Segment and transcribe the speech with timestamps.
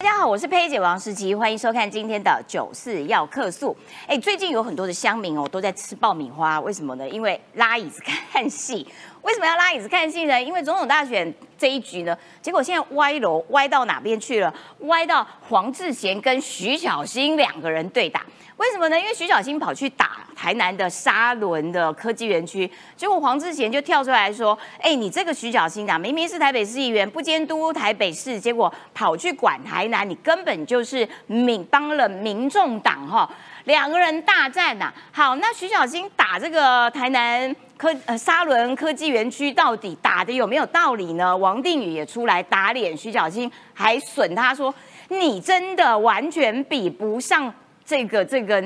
[0.00, 3.76] 大家好，我是佩姐王诗琪，欢迎收看今天的九四要客诉。
[4.06, 7.08] 哎，最近有很多的乡民哦都在吃爆米花，为什么呢？
[7.08, 8.00] 因为拉椅子
[8.30, 8.86] 看戏。
[9.22, 10.40] 为什么要拉椅子看戏呢？
[10.40, 14.52] 因为总统大选这一局呢，结果现在歪楼歪到哪边去了？
[14.80, 18.24] 歪到黄志贤跟徐小新两个人对打。
[18.56, 18.98] 为什么呢？
[18.98, 33.30] 因为徐小新跑去打台南的沙仑的科技园区，结果黄志贤就跳出来说：“哎，你这个徐小新啊，明明是台北市议员，不监督台北市，结果跑去管台南，你根本就是民帮了民众党哈。”
[33.68, 34.90] 两个人大战呐。
[35.12, 37.54] 好，那徐小新打这个台南。
[37.76, 41.36] 科呃沙伦科技园区到底打的有没有道理呢？
[41.36, 44.74] 王定宇也出来打脸徐小新，还损他说
[45.10, 47.54] 你真的完全比不上
[47.84, 48.60] 这个这个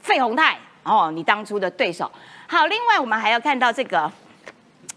[0.00, 2.10] 费宏泰哦，你当初的对手。
[2.46, 4.10] 好，另外我们还要看到这个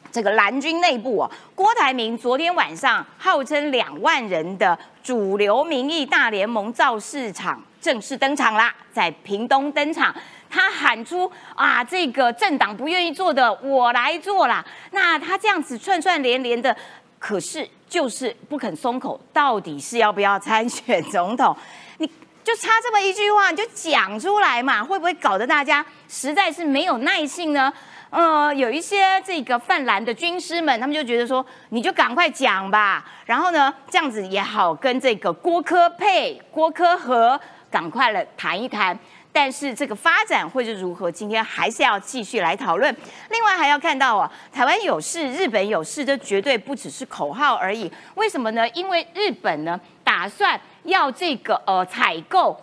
[0.10, 10.16] 这个蓝军内部哦，郭台铭昨天晚上号称两万人的主流民意大联盟造市场正式登场啦，在屏东登场。
[10.50, 14.64] 他喊出啊，这个政党不愿意做的，我来做啦。
[14.92, 16.76] 那他这样子串串连连的，
[17.20, 21.58] 可是就是不肯松口，到底是要不要参选总统？
[21.98, 22.08] 你
[22.44, 27.74] 就差这么一句话，你就讲出来嘛，会不会搞得大家实在是没有耐性呢？
[28.12, 37.40] 呃，有一些这个泛蓝的军师们，他们就觉得说，你就赶快讲吧，然后呢，这样子也好跟这个郭科佩、郭科和
[37.74, 38.98] 赶快了谈一谈。
[39.36, 41.12] 但是这个发展会是如何？
[41.12, 42.96] 今天还是要继续来讨论。
[43.32, 47.92] 另外还要看到啊，台湾有事，日本有事，这绝对不只是口号而已。
[48.14, 48.70] 为什么呢？
[48.76, 52.56] 因为日本呢打算要这个呃采购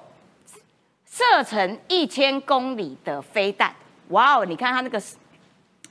[1.05, 3.75] 射程一千公里的飞弹。
[4.11, 5.03] 哇哦，你看它那个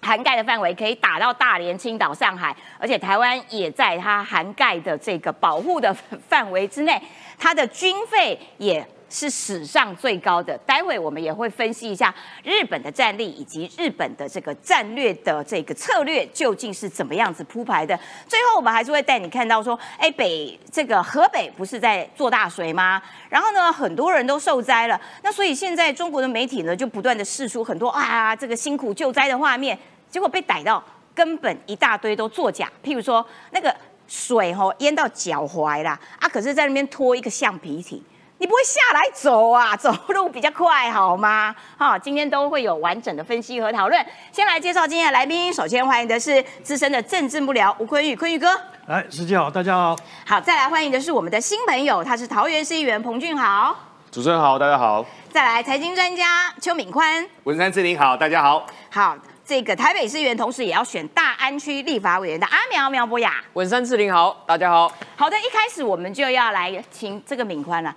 [0.01, 5.93] 涵盖的范围可以打到大连、青岛、上海，而且台湾也在它涵盖的这个保护的
[6.29, 7.01] 范围之内，
[7.37, 8.87] 它的军费也。
[9.09, 10.57] 是史上最高的。
[10.65, 17.97] 待会我们也会分析一下日本的战力以及日本的这个战略的这个策略究竟是怎么样子铺排的。
[18.27, 23.01] 最后我们还是会带你看到说，哎，北这个河北不是在做大水吗？
[23.29, 24.99] 然后呢，很多人都受灾了。
[25.23, 29.77] 那所以现在中国的媒体呢，就不断的释出很多啊这个辛苦救灾的画面，
[30.09, 30.83] 结果被逮到，
[31.15, 32.71] 根本一大堆都作假。
[32.83, 33.75] 譬如说那个
[34.07, 38.03] 水吼淹到脚踝啦，啊，可是在那边拖一个橡皮艇。
[38.41, 39.75] 你不会下来走啊？
[39.77, 41.53] 走路比较快，好吗？
[41.77, 44.05] 好，今天都会有完整的分析和讨论。
[44.31, 48.49] 先来介绍今天的来宾，首先欢迎的是资深的政治幕僚吴坤玉，坤玉哥。
[48.87, 49.93] 来，师姐好，大家好。
[50.25, 53.75] 好，再来欢迎的是我们的新朋友，他是桃园市议员彭俊豪。
[54.09, 55.05] 主持人好，大家好。
[55.29, 57.27] 再来财经专家邱敏宽。
[57.43, 58.65] 文山志玲好，大家好。
[58.89, 63.33] 好，这个台北市议员，同时也要选大安区立法委员的阿苗苗博雅。
[63.55, 64.89] 文山志玲好，大家好。
[65.17, 67.93] 好的，一开始我们就要来请这个敏宽了。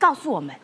[0.00, 0.56] 告诉我们，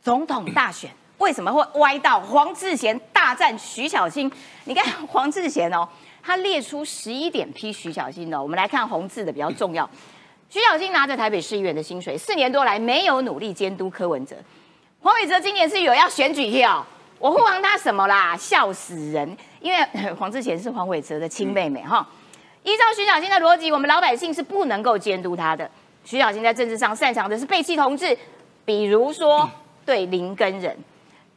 [0.00, 0.88] 总统大选
[1.18, 4.30] 为什么会歪到黄志贤大战徐小新？
[4.64, 5.86] 你看 黄志贤哦，
[6.22, 8.40] 他列出十一点批徐小新的。
[8.40, 9.88] 我们来看红字的比较重要。
[10.48, 14.36] 徐小新拿着台北市议员的薪水，四年多来没有努力监督柯文哲。
[15.00, 16.86] 黄伟哲今年是有要选举票，
[17.18, 18.36] 我护航他什么啦？
[18.36, 19.36] 笑死人！
[19.60, 22.06] 因为 黄志贤是黄伟哲的亲妹妹哈。
[22.62, 25.68] 依照徐小新的逻辑，我们老百姓是不能够监督他的。
[26.04, 28.16] 徐小新在政治上擅长的是背弃同志。
[28.66, 29.48] 比如说，
[29.86, 30.76] 对林根人，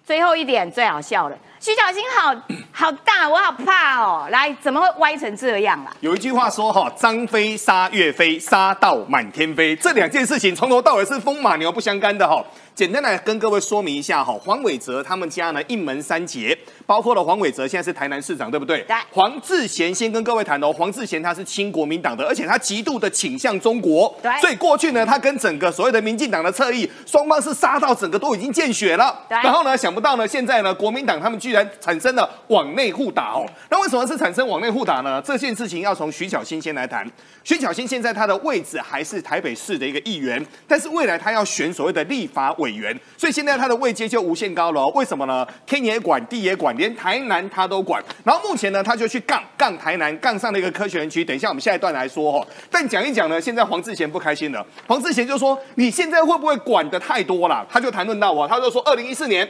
[0.04, 1.38] 最后一点最好笑了。
[1.60, 2.34] 徐小新好
[2.72, 4.28] 好大，我好怕哦。
[4.32, 5.94] 来，怎么会歪成这样啊？
[6.00, 9.76] 有一句话说哈，张飞杀岳飞，杀到满天飞。
[9.76, 12.44] 这两件事情从头到尾是风马牛不相干的哈。
[12.80, 18.80] 简单来跟各位说明一下哈，黄伟哲他们家呢一门三杰，包括了黄伟哲现在是台南市长，对不对？
[18.84, 18.96] 对。
[19.12, 24.18] 黄志贤先跟各位谈哦，黄志贤他是亲国民党的，而且他极度的倾向中国。
[24.24, 24.32] 对。
[24.40, 29.14] 所以过去呢，他跟整个所谓的民进党的侧翼，双方是杀到整个都已经见血了。
[29.28, 29.36] 对。
[29.40, 33.46] 然后呢，想不到呢，现在呢，国民党他们居然产生了往内互打哦。
[33.70, 35.22] 那为什么是产生往内互打呢？
[35.22, 37.06] 这件事情要从徐小新先来谈。
[37.44, 43.60] 徐小新现在他的位置还是台北市的一个议员，但是未来他要选所谓的立法委元，所以现在。
[43.60, 45.46] 他的位阶就无限高了，为什么呢？
[45.66, 48.02] 天也管，地也管，连台南他都管。
[48.24, 51.26] 然后目前呢，他就去杠杠台南，杠上了一个科学园区。
[51.26, 52.48] 等一下我们下一段来说哈。
[52.72, 54.66] 但讲一讲呢，现在黄志贤不开心了。
[54.88, 59.46] 黄志贤就说：“你现在会不会管的太多了？”他就谈论到我，他就说：“二零一四年。”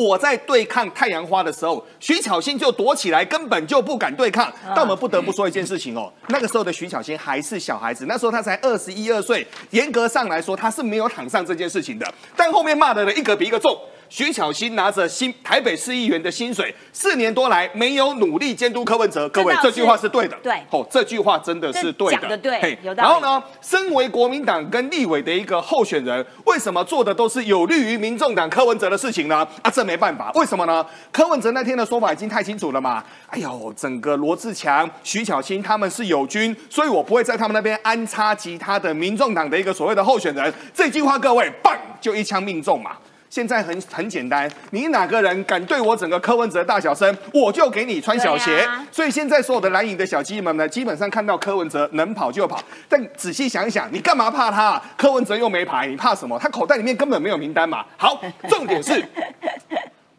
[0.00, 4.50] 我在对抗太阳花的时候，徐巧芯就躲起来，根本就不敢对抗。
[4.74, 12.14] 但我们不得不说一件事情哦，那个时候的徐巧芯还是小孩子，那时候他才二十一二岁，严格上来说他是没有躺上这件事情的。
[12.34, 13.78] 但后面骂的人一个比一个重。
[14.10, 19.28] 徐巧芯拿着新台北市议员的薪水，四年多来没有努力监督柯文哲。
[19.28, 20.36] 各位，这句话是对的。
[20.42, 22.20] 对，哦，这句话真的是对的。
[22.20, 22.76] 讲的对。
[22.96, 29.46] 然后呢，身为国民党跟立委的一个候选人，为什么做的都是有利于民众党柯文哲的事情呢？
[29.62, 30.84] 啊，这没办法，为什么呢？
[31.12, 33.04] 柯文哲那天的说法已经太清楚了嘛。
[33.28, 40.52] 哎呦，整个罗志强、徐巧芯他们是友军，所以我不会在他们那边安插其他的民众党的一个所谓的候选人。
[40.74, 42.96] 这句话，各位，棒就一枪命中嘛。
[43.30, 48.68] 现在很很简单，你哪个人敢对我整个柯文哲大小声，我就给你穿小鞋。
[48.90, 52.60] 所以现在所有的蓝营的小鸡们呢，基本上看到柯文哲能跑就跑。
[52.88, 54.82] 但仔细想一想，你干嘛怕他？
[54.96, 56.36] 柯文哲又没牌，你怕什么？
[56.40, 57.84] 他口袋里面根本没有名单嘛。
[57.96, 59.00] 好，重点是。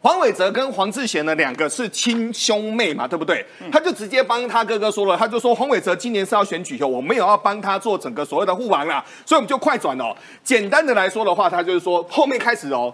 [0.02, 3.46] 黄伟哲跟黄志贤呢，两个是亲兄妹嘛，对不对？
[3.70, 10.12] 他就直接帮他哥哥说了，他就说黄伟哲今年是要选举哦，我没有要帮他做整个所谓的护王啦，所以我们就快转哦。
[10.42, 12.92] 简单的来说的话，他就是说后面开始哦，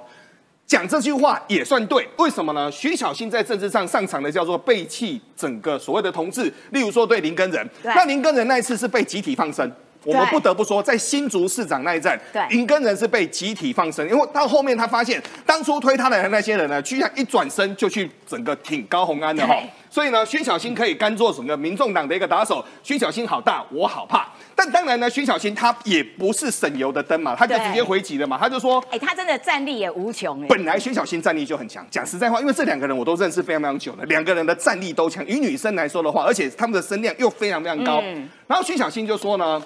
[0.67, 2.71] 讲这句话也算对，为什么呢？
[2.71, 9.73] 徐小新在政治上上场的叫做背弃整个所谓的同志，例如说对林根仁，那林根仁那一次是被集体放生。
[10.05, 12.19] 我们不得不说，在新竹市长那一战，
[12.51, 19.55] 林根人是被集体放生，因为到后面他发现，当初推他的那些人呢，居然一转身就去整个挺高红安的哈，
[19.91, 22.65] 所以呢，薛小新可以甘做整个民众党的一个打手。
[22.83, 24.29] 薛小新好大，我好怕。
[24.55, 30.47] 但当然呢，薛小新他也不是省油的灯嘛，他就直接回击了嘛，他就说，哎，他真的战力也无穷哎。
[30.49, 35.27] 本来薛小新战力就很强，讲实在话，因为这两个人我都认识非常非常久了，两个人的战力都强。
[35.27, 38.01] 以女生来说的话，而且他们的声量又非常非常高。
[38.47, 39.61] 然后薛小新就说呢。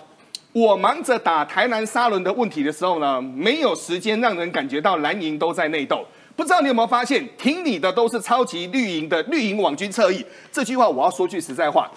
[0.53, 6.05] 我忙着打台南沙轮的问题的时候呢，没有时间让人感觉到蓝营都在内斗。
[6.37, 10.25] 不知道你有没有发现，挺你的都是超级绿营的绿营网军侧翼。
[10.51, 11.91] 这句话我要说句实在话，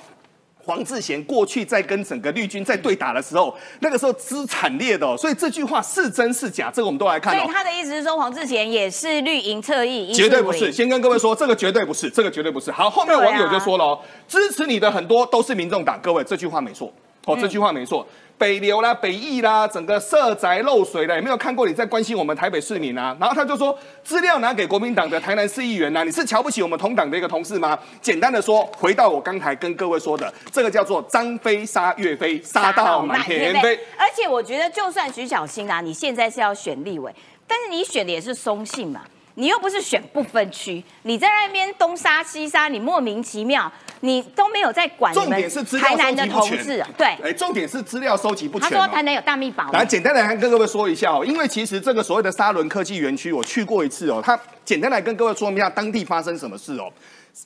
[0.58, 7.38] 黄志贤过去在跟整个绿军在对打的时候，那个时候之惨烈的，所以这句话是真是假，这个我们都来看。
[7.38, 10.72] 所以他的意思是说，黄志贤也是绿营侧翼，绝对不是。
[10.72, 12.72] 先跟各位说，这个绝对不是，这个绝对不是。
[12.72, 14.00] 好，后面网友就说了哦，
[14.30, 16.00] 支持你的很多都是民众党。
[16.02, 16.92] 各位，这句话没错，
[17.26, 18.06] 哦，这句话没错。
[18.38, 23.16] 北流啦，北翼啦，整个社宅漏水了，有没有看过你在关心我们台北市民啊？
[23.20, 27.78] 然后他就说，资料拿给国民党的台南市议员呐，你是瞧不起我们同党的一个同事吗？
[28.02, 33.80] 简单的说，回到我刚才跟各位说的，这个叫做张飞杀岳飞，杀到满天飞。
[33.98, 37.14] 而且我觉得，就算徐小新啊，你现在是要选立委，
[37.48, 39.02] 但是你选的也是松信嘛。
[39.38, 43.70] 你又不是选不分区，你在那边东杀西杀，你莫名其妙，
[44.06, 45.14] 你都没有在管。
[45.14, 46.88] 重点是资料收集不全。
[46.98, 48.70] 对，哎，重点是资料收集不全。
[48.70, 49.70] 他说台南有大密宝。
[49.72, 54.22] 来，简单来跟各位说一下哦，因为其实这个所谓的沙伦科技园区，我去过一次哦。
[54.24, 56.92] 他简单来跟各位说明一下当地发生什么事哦。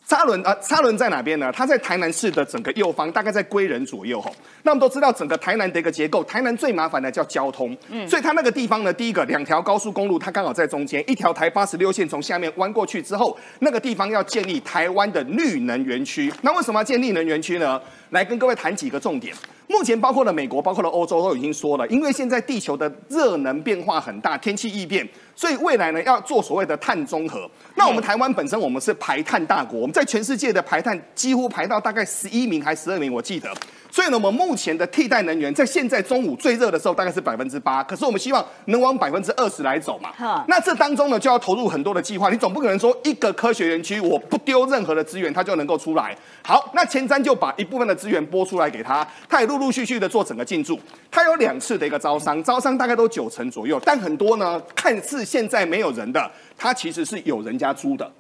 [0.06, 1.52] 沙伦啊，沙伦在哪边呢？
[1.52, 4.32] 它在台南市的整个右方，大概在归仁左右吼。
[4.62, 16.32] 那我们都知道，整个台南的一个结构，台南最麻烦的叫交通，嗯，所以它那个地方呢，第一个两条高速公路，它刚好在中间，一条台八十六线从下面弯过去之后，那个地方要建立台湾的绿能园区。
[16.44, 17.82] 那为什么要建立能源区呢？
[18.12, 19.34] 来跟各位谈几个重点。
[19.68, 25.08] 目前包括了美国，包括了欧洲都已经说了，因为现在地球的热能变化很大，天气异变，
[25.40, 27.50] 所以未来呢要做所谓的碳中和。
[27.76, 33.50] 那我们台湾本身我们是排碳大国，我们在全世界的排碳几乎排到大概十一名还十二名，我记得。
[33.92, 40.12] 所以呢，我们目前的替代能源在现在中午最热的时候大概是百分之八，可是我们希望能往百分之二十来走嘛。
[40.48, 42.30] 那这当中呢，就要投入很多的计划。
[42.30, 46.16] 你总不可能说一个科学园区我不丢任何的资源，它就能够出来。
[46.44, 50.78] 好，那前瞻就把一部分的资源拨出来给他，他也陆陆续续的做整个进驻。
[51.10, 58.12] 他有两次的一个招商，招商大概都九成左右，但很多呢，看似现在没有人的，他其实是有人家租的。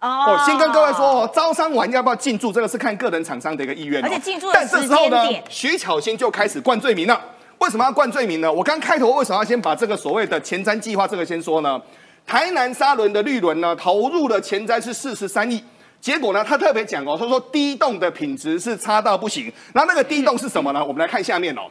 [0.00, 4.02] 哦，先跟各位说哦，招商完要不要进驻，这个是看个人厂商的一个意愿。
[4.04, 7.18] 而且进驻但这时候呢，徐巧芯就开始灌罪名了。
[7.58, 8.52] 为什么要灌罪名呢？
[8.52, 11.80] 我刚开头为什么要先把这个所谓的前瞻计划这个先说呢？
[12.26, 15.64] 台南沙轮的绿轮呢，投入的前瞻是四十三亿，
[16.00, 19.50] 结果呢，他特别讲哦，他说低洞的品质是差到不行。
[19.72, 20.84] 然后那个低洞是什么呢？
[20.84, 21.62] 我们来看下面哦。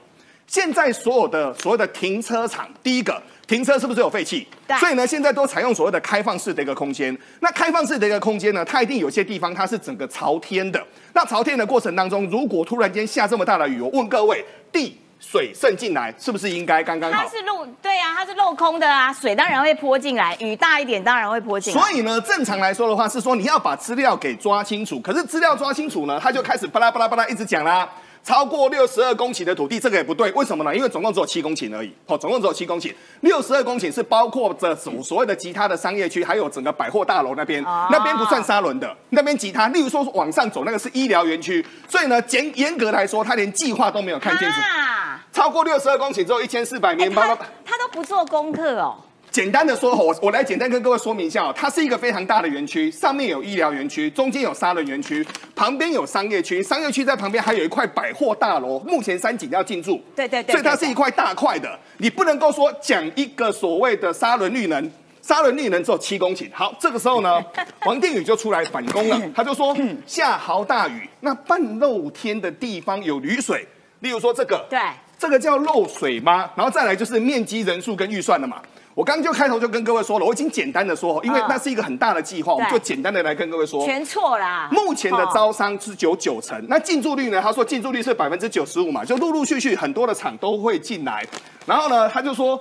[0.47, 3.21] 现在所有的所有的停车场，第一个。
[3.47, 4.47] 停车是不是有废气？
[4.79, 7.15] 所以呢，现在都采用所谓的开放式的一个空间。
[7.41, 10.83] 那开放式的一个空间呢，它一定有些地方它是整个朝天的。
[11.13, 17.23] 那朝天的过程当中，如果突然间下这么大的雨，我问各位，地水渗进来是不是应该刚刚好？
[17.23, 21.79] 它是漏，对啊，它是镂空的啊，水当然会泼进来，雨大一点当然会泼进来。
[21.79, 24.99] 所以呢，正常来说的话是说你要把资料给抓清楚。
[24.99, 27.87] 可是资料抓清楚呢，他就开始巴拉巴拉巴拉一直讲啦。
[28.25, 30.75] 超过六十二公顷的土地，这个也不对，为什么呢？
[30.75, 31.93] 因为总共只有七公顷而已。
[32.07, 32.91] 好，总共只有七公顷，
[33.21, 44.55] 六十二公顷是包括着所所谓的其他的商业区，还有整个百货大楼那边，那边不算沙轮的，那边其他，例如说往上走那个是医疗园区，所以呢，严严格来说，他连计划都没有看清楚。
[45.31, 48.97] 超过六十二公顷只有一千四百名，他他都不做功课哦。
[49.35, 64.89] 简单的说，我我来简单跟各位说明一下哦，它是一个非常大的园区，上面有医疗园区，中间有沙仑园区，旁边有商业区，商业区在旁边还有一块百货大楼，目前三井要进驻，对对对所以它是一块大块的，你不能够说讲一个所谓的沙仑绿能。
[65.21, 67.43] 沙仑绿能只有七公顷，好，这个时候呢，
[67.85, 69.75] 王定宇就出来反攻了，他就说
[70.05, 73.67] 下豪大雨，那半露天的地方有雨水，
[73.99, 74.79] 例如说这个，对
[75.19, 76.49] 这个叫漏水吗？
[76.55, 78.61] 然后再来就是面积、人数跟预算了嘛。
[78.95, 83.85] 我刚刚就开头就跟各位说了，我已经简单的说，因为嗯那是一个很大的计划，我们就简单的来跟各位说。
[83.85, 84.69] 全错啦。
[84.71, 87.41] 目前的哦招商是有九成，那进驻率呢？
[87.41, 91.21] 他说进驻率是百分之九十五嘛，就陆陆续续很多的厂都会进来。
[91.65, 92.57] 然后呢，他就说，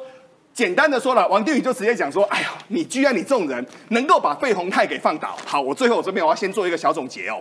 [0.53, 5.39] 简单的说了，王定宇就直接讲说，哎呀，你居然你这种人能够把费宏泰给放倒。
[5.47, 7.41] 好，我最后我这边我要先做一个小总结哦。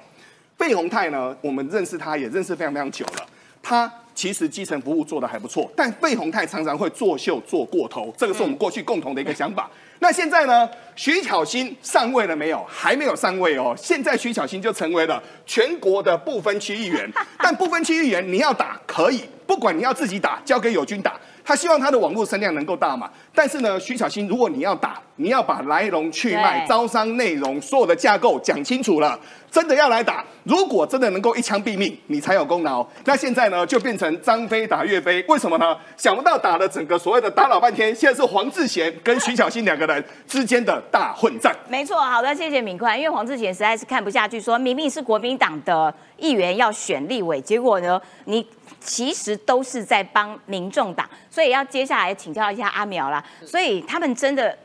[0.55, 3.25] 费宏泰呢，我们认识他也认识非常非常久了，
[3.63, 9.69] 他其实基层服务做的还不错，但费鸿泰常常会作秀做过头，这个是我们过去共同的一个想法。
[9.99, 12.65] 那现在呢，徐巧芯上位了没有？
[12.67, 13.73] 还没有上位哦。
[13.77, 21.17] 现在徐巧芯就成为了全国的不分区议员， 但不分区议员你要打可以，不管你要自己打，交给友军打。
[21.45, 29.19] 他希望他的网络声量能够大嘛，但是呢，徐小新，如果你要打，你要把来龙去脉、招商内容、所有的架构讲清楚了，
[29.51, 30.23] 真的要来打。
[30.43, 32.85] 如果真的能够一枪毙命，你才有功劳。
[33.05, 35.77] 那现在呢，就变成张飞打岳飞，为什么呢？
[35.95, 41.55] 想不到打了整个所谓的打老半天，现在是黄志贤跟徐小新两个人之间的大混战。
[41.69, 42.97] 没错，好的，谢谢敏宽。
[42.97, 48.45] 因为黄志贤实在是看不下去，说明明是国民党的议员要选立委，结果呢，你
[48.83, 53.23] 其实都是在帮民众党，所以要接下来请教一下阿苗啦。
[53.45, 54.55] 所以他们真的，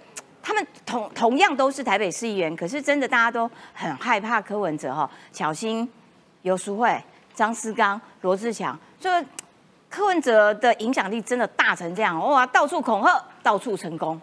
[0.42, 5.88] 他们同同样都是台北市议员，可是真的大家都很害怕柯文哲哈，巧心、
[6.42, 7.00] 游淑慧、
[7.32, 9.28] 张思刚、罗志强，这个
[9.88, 14.20] 柯文哲的影响力真的大成这样，哇，到处恐吓，到处成功。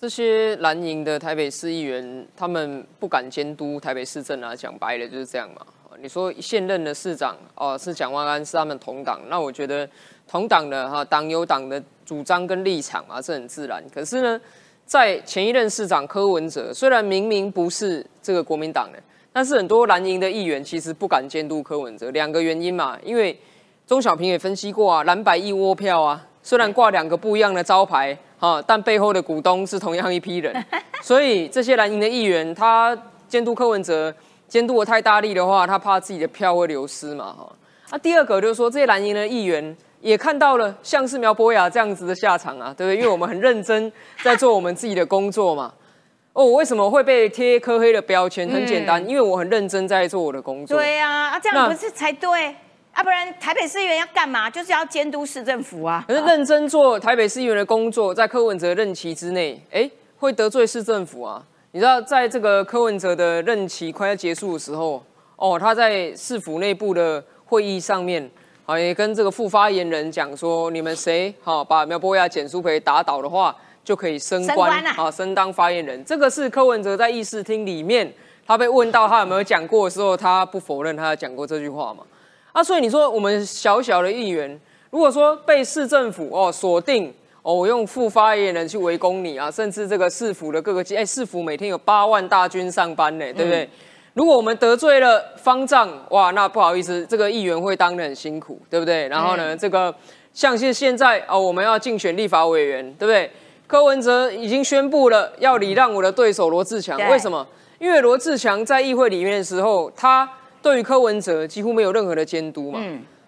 [0.00, 5.64] 这些蓝营的台北市议员，他们不敢监督台北市政啊，讲白了就是这样嘛。
[6.00, 9.88] 你说现任的市长哦是蒋万安，是他们同党，那我觉得
[10.28, 13.82] 同党的哈党有党的主张跟立场啊，这很自然。
[13.94, 14.40] 可是呢，
[14.86, 18.98] 在前一任市长柯文哲，虽然明明不是这个国民党的，
[19.32, 23.38] 但是很多蓝营的议员其实不敢监督柯文哲，两个原因嘛，因为
[23.86, 30.54] 钟小平也分析过啊，蓝白一窝票啊，虽然挂两个不一样的招牌，哈，但背后的股东是同样一批人，
[31.02, 32.96] 所以这些蓝营的议员，他
[33.28, 34.14] 监督柯文哲
[34.52, 37.50] 监督的太大力的话，他怕自己的票会流失嘛，哈。
[37.90, 42.96] 那、第二个就是说，这些蓝营的议员也看到了像是苗博雅这样子的下场啊，对不对？
[42.98, 43.90] 因为我们很认真
[44.22, 45.72] 在做我们自己的工作嘛。
[46.34, 48.46] 哦，我为什么会被贴科黑的标签？
[48.46, 50.76] 很简单，因为我很认真在做我的工作。
[50.76, 52.54] 对呀、啊，这样不是才对
[52.92, 53.02] 啊？
[53.02, 54.50] 不然台北市议员要干嘛？
[54.50, 56.04] 就是要监督市政府啊。
[56.06, 61.42] 可是认真做台北市议员的工作，在柯文哲任期之内，哎，会得罪市政府啊。
[61.74, 65.02] 你知道，在这个柯文哲的任期快要结束的时候，
[65.36, 68.30] 哦，他在市府内部的会议上面，
[68.66, 76.04] 啊，也跟这个副发言人讲说，你们谁好把苗博雅、简书培打倒的话，就可以升官啊啊，升当发言人。
[76.04, 78.12] 这个是柯文哲在议事厅里面，
[78.46, 82.04] 他被问到他有没有讲过的时候，他不否认他有讲过这句话嘛。
[82.52, 84.60] 啊，所以你说我们小小的议员，
[84.90, 93.68] 如果说被市政府哦锁定哦，我用副发言人去围攻你啊，甚至这个市府的各个机，哎，市府每天有八万大军上班呢，对不对？
[94.14, 99.08] 如果我们得罪了方丈，哇，那不好意思，这个议员会当的很辛苦，对不对？
[99.08, 99.92] 然后呢，这个
[100.32, 103.30] 像是现在哦，我们要竞选立法委员，对不对？
[103.66, 107.44] 柯文哲已经宣布了要礼让我的对手罗志强，为什么？
[107.78, 110.28] 因为罗志强在议会里面的时候，他
[110.60, 112.80] 对于柯文哲几乎没有任何的监督嘛。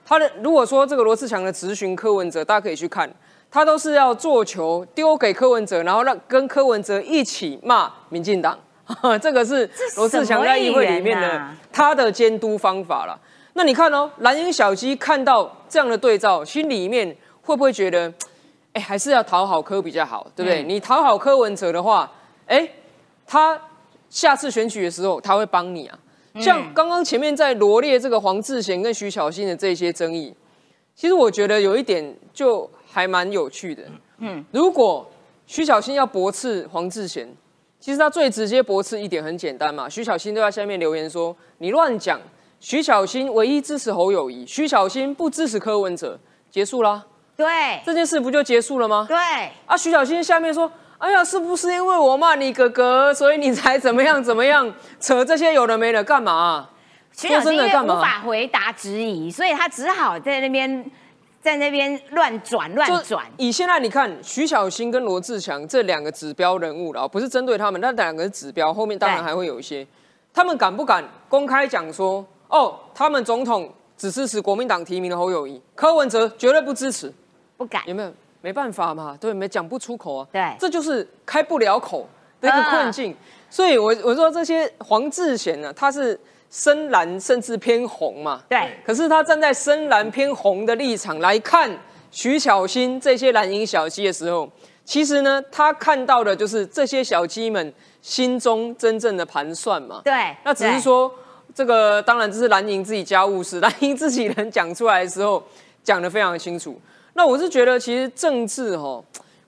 [0.07, 3.11] 他的如果说这个罗志强的质询柯文哲，大家可以去看，
[3.55, 8.59] 他都是要做球丢给柯文哲，然后让跟柯文哲一起骂民进党。
[9.23, 11.41] 这个是罗志祥在议会里面的
[11.73, 13.17] 他的监督方法了。
[13.53, 18.13] 那你看哦，蓝鹰小鸡看到这样的对照，心里面会不会觉得，
[18.73, 20.65] 哎，还是要讨好柯比较好，对不对？
[20.65, 22.11] 嗯你讨好柯文哲的话，
[22.47, 22.69] 哎，
[23.25, 23.57] 他
[24.11, 25.97] 下次选举的时候他会帮你啊。
[26.41, 30.35] 像刚刚前面在罗列这个黄志贤跟徐巧芯的这些争议，
[30.97, 33.83] 其实我觉得有一点就还蛮有趣的。
[34.19, 35.11] 嗯，如果
[35.47, 37.29] 徐小新要驳斥黄志贤，
[37.81, 42.21] 其实他最直接驳斥一点很简单嘛，徐小新都在下面留言说你乱讲，
[42.61, 47.05] 徐小新唯一支持侯友谊，徐小新不支持柯文哲，结束啦，
[47.37, 47.47] 对
[47.85, 49.05] 这件事不就结束了吗？
[49.09, 49.17] 对，
[49.67, 54.73] 啊，徐小新下面说：“哎呀，是不是因为我骂你哥哥，所以你才怎么样怎么样？
[55.01, 56.71] 扯这些有的没的干嘛、
[57.13, 60.91] 徐小新无法回答质疑，所以他只好在那边
[61.45, 69.87] 在那边乱转乱就转，以现在你看，徐小新跟罗志强这两个指标人物了，不是针对他们，那两个指标，后面当然对还会有一些，
[70.33, 77.13] 他们敢不敢公开讲说，哦，他们总统只支持国民党提名的侯友谊，柯文哲绝对不支持，
[77.59, 77.83] 不敢。
[77.87, 78.11] 有没有？
[78.41, 80.57] 没办法嘛，对，没讲不出口啊，对。
[80.59, 82.09] 这就是开不了口
[82.41, 83.15] 的一个困境。
[83.51, 86.19] 所以我我说这些黄志贤呢，他是
[86.55, 91.69] 深蓝甚至偏红嘛，对，可是他站在深蓝偏红的立场来看
[92.13, 94.49] 徐巧芯这些蓝营小鸡的时候，
[94.85, 100.01] 其实呢，他看到的就是这些小鸡们心中真正的盘算嘛。
[100.05, 100.13] 对，
[100.45, 101.13] 那只是对说，
[101.53, 105.43] 这个当然这是蓝营自己家务事， 蓝营自己人讲出来的时候
[105.83, 106.81] 讲得非常清楚。
[107.15, 109.03] 那我是觉得，其实政治哈，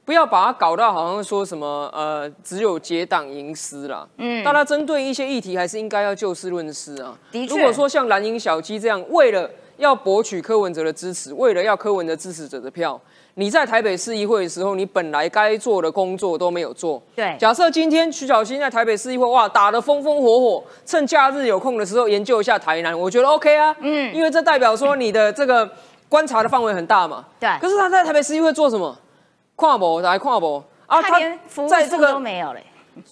[0.06, 4.06] 不要把它搞到好像说什么呃，只有结党营私啦。
[4.18, 7.18] 嗯，大家针对一些议题，还是应该要就事论事啊。
[7.32, 12.98] 的确如果说像蓝营小鸡这样，为了要博取柯文哲的支持，为了要柯文哲支持者的票，
[13.34, 17.02] 你在台北市议会的时候，你本来该做的工作都没有做。
[17.16, 23.74] 对假设今天徐小新在台北市议会，哇，打得风风火火，趁假日有空的时候研究一下台南，我觉得 OK 啊。
[23.80, 25.68] 嗯，因为这代表说你的这个
[26.08, 27.24] 观察的范围很大嘛。
[27.40, 28.96] 对可是他在台北市议会做什么？
[29.56, 32.62] 跨博来跨博啊，他连服务处在这个都没有嘞。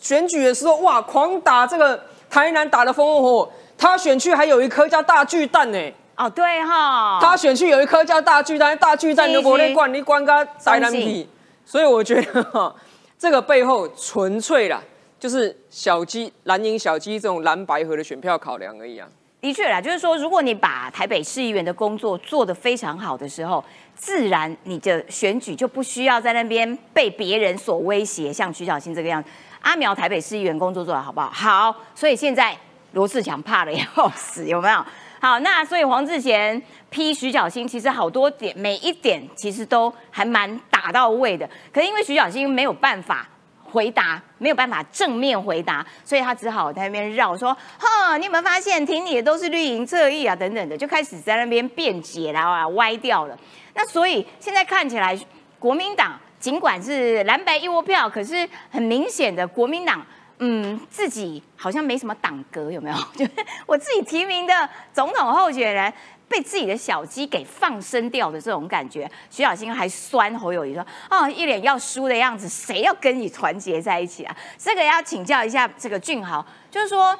[0.01, 3.53] 选举的时候，哇，狂打这个台南打的风风火火。
[3.77, 11.29] 他选区还有一颗叫大巨蛋呢、哦，对哈，他选区有一颗叫大巨蛋，大巨蛋是都不是能管，你管个台南中皮。
[11.67, 12.73] 所以我觉得哈，
[13.19, 14.81] 这个背后纯粹啦，
[15.19, 19.09] 就是小鸡蓝营小鸡这种蓝白河的选票考量而已啊。
[19.41, 23.63] 的确啦，就是说，如果你把台北市议员的工作做得非常好的时候，
[23.97, 29.29] 自然你的选举就不需要在那边被别人所威胁，像徐小新这个样子。
[29.61, 31.31] 阿苗台北市议员工作做得好不好？
[31.33, 32.55] 好，所以现在
[32.93, 34.85] 罗志强怕的要死，有没有？
[35.21, 36.61] 好，那所以黄志贤
[36.91, 41.49] 批徐小新，其实好多点，每一点其实都还蛮打到位的。
[41.73, 43.27] 可是因为徐小新没有办法
[43.75, 50.37] 回答，没有办法正面回答，所以他只好在那边绕说：“哈，你有没有发现挺你的都是绿营侧翼啊？
[50.37, 53.37] 等等的，就开始在那边辩解然后，啊歪掉了。
[53.75, 55.19] 那所以现在看起来，
[55.59, 60.01] 国民党尽管是蓝白一窝票，可是很明显的国民党。
[60.41, 62.97] 嗯，自己好像没什么党格，有没有？
[63.17, 63.25] 就
[63.67, 65.91] 我自己提名的总统候选人
[66.35, 69.09] 被自己的小鸡给放生掉的这种感觉。
[69.31, 77.17] 徐小新还酸侯友谊说：“哦，一脸要输的样子，谁要跟你团结在一起啊？”这个要请教一下这个俊豪，就是说，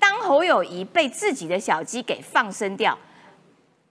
[0.00, 2.98] 当侯友谊被自己的小鸡给放生掉，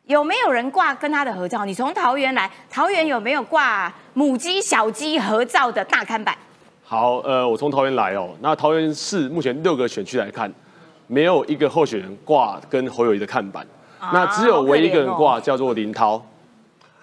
[0.08, 1.64] 有没有人挂跟他的合照？
[1.64, 6.38] 你从桃园来，桃园有没有挂母鸡小鸡合照的大看板？
[6.84, 8.36] 好，呃，我从桃园来哦。
[8.42, 10.52] 那桃园市目前六个选区来看，
[11.08, 13.66] 没有一个候选人挂跟侯友谊的看板，
[14.14, 16.24] 那只有唯一一个人挂叫做林涛，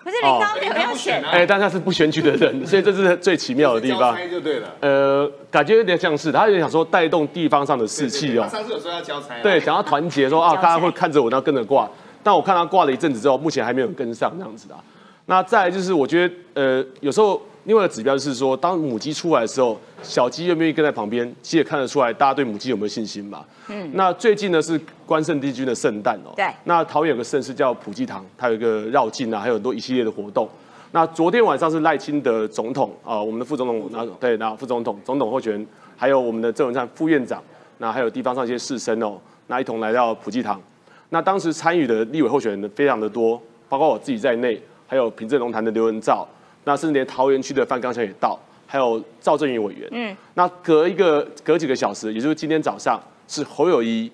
[0.03, 4.17] 可是林涛没有要选啊哎、但他是不选举的人， 所以这是最奇妙的地交方。
[4.17, 4.69] 差就对了。
[4.81, 11.89] 呃，感觉有点像是他有点想说带动地方上的士气哦，上次有说要交差啊，对，想要团结说啊，大家会看着我，然后跟着挂。
[12.23, 14.81] 但我看他挂了一阵子之后，目前还没有跟上这样子的啊。
[15.27, 23.45] 那再来就是，我觉得呃，有时候另外的指标就是说，当母鸡出来的时候，小鸡愿不愿意跟在旁边，其实也看得出来大家对母鸡有没有信心嘛。
[23.69, 23.91] 嗯。
[23.95, 26.31] 那最近呢是关圣帝君的圣诞哦。
[26.37, 30.49] 对那桃园有个盛事叫普济堂，它有一个绕境啊，还有很多一系列的活动。
[30.93, 37.43] 那昨天晚上是赖清德总统啊、我们的副总统，那对，那副总统、总统候选人，还有我们的郑文灿副院长，
[37.79, 40.63] 那还有地方上一些士绅哦，那一同来到普济堂。
[41.11, 46.27] 那当时参与的立委候选人非常的多，包括我自己在内，还有平镇龙潭的刘文照，
[46.67, 49.89] 那甚至连桃园区的范刚强也到，还有赵正宇委员。
[49.93, 54.11] 嗯，那隔一个隔几个小时，也就是今天早上，是侯友谊、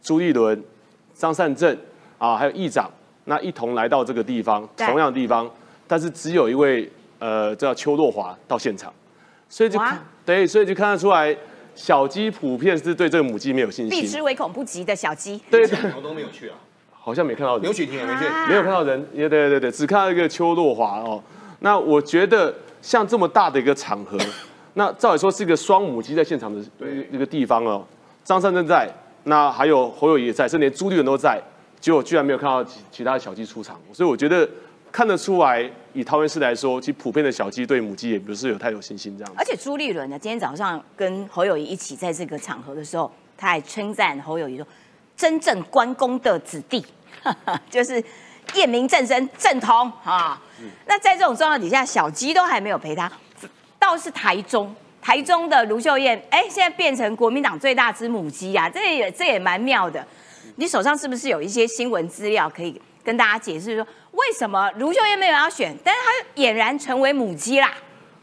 [0.00, 0.62] 朱立伦、
[1.14, 1.76] 张善政
[2.16, 2.88] 啊，还有议长，
[3.24, 5.50] 那一同来到这个地方，同样的地方，
[5.88, 6.88] 但是只有一位
[7.18, 8.92] 呃，叫邱若华到现场，
[9.48, 9.76] 所以就
[10.24, 11.36] 对，所以就看得出来，
[11.74, 14.22] 小鸡普遍是对这个母鸡没有信心避之。
[14.22, 15.40] 唯恐不及的小鸡。
[15.50, 16.54] 对对，我都没有去啊。
[16.92, 21.20] 好像没看到人刘雪婷也没去，啊没有看到人，也对对对，只看到一个邱若华哦。
[21.60, 24.18] 那我觉得像这么大的一个场合，
[24.74, 27.84] 那照理说是一个双母鸡在现场的那一个地方哦。
[28.24, 28.90] 张善正在，
[29.24, 31.40] 那还有侯友宜也在，甚至连朱立伦都在，
[31.78, 34.48] 结果居然没有看到其其他的小鸡出场，所以我觉得
[34.90, 39.38] 看得出来，以桃园市来说，其实普遍的小鸡对母鸡也不是有太有信心这样子。
[39.38, 44.66] 而且朱立伦呢，今天早上跟侯友谊一起在这个场合的时候，他还称赞侯友谊说
[45.16, 46.84] ：“真正关公的子弟，
[47.70, 48.02] 就是
[48.54, 50.40] 验明正身正统啊。
[50.86, 53.10] 那在这种状况底下，小鸡都还没有陪他，
[53.78, 54.74] 倒是台中。
[55.02, 60.04] 台中的卢秀燕，哎，现在变成国民党最大只母鸡啊，这也这也蛮妙的。
[60.56, 67.72] 你手上是不是有一些新闻资料可以跟大家解释说，为什么卢秀燕没有要选，但是她俨然成为母鸡啦。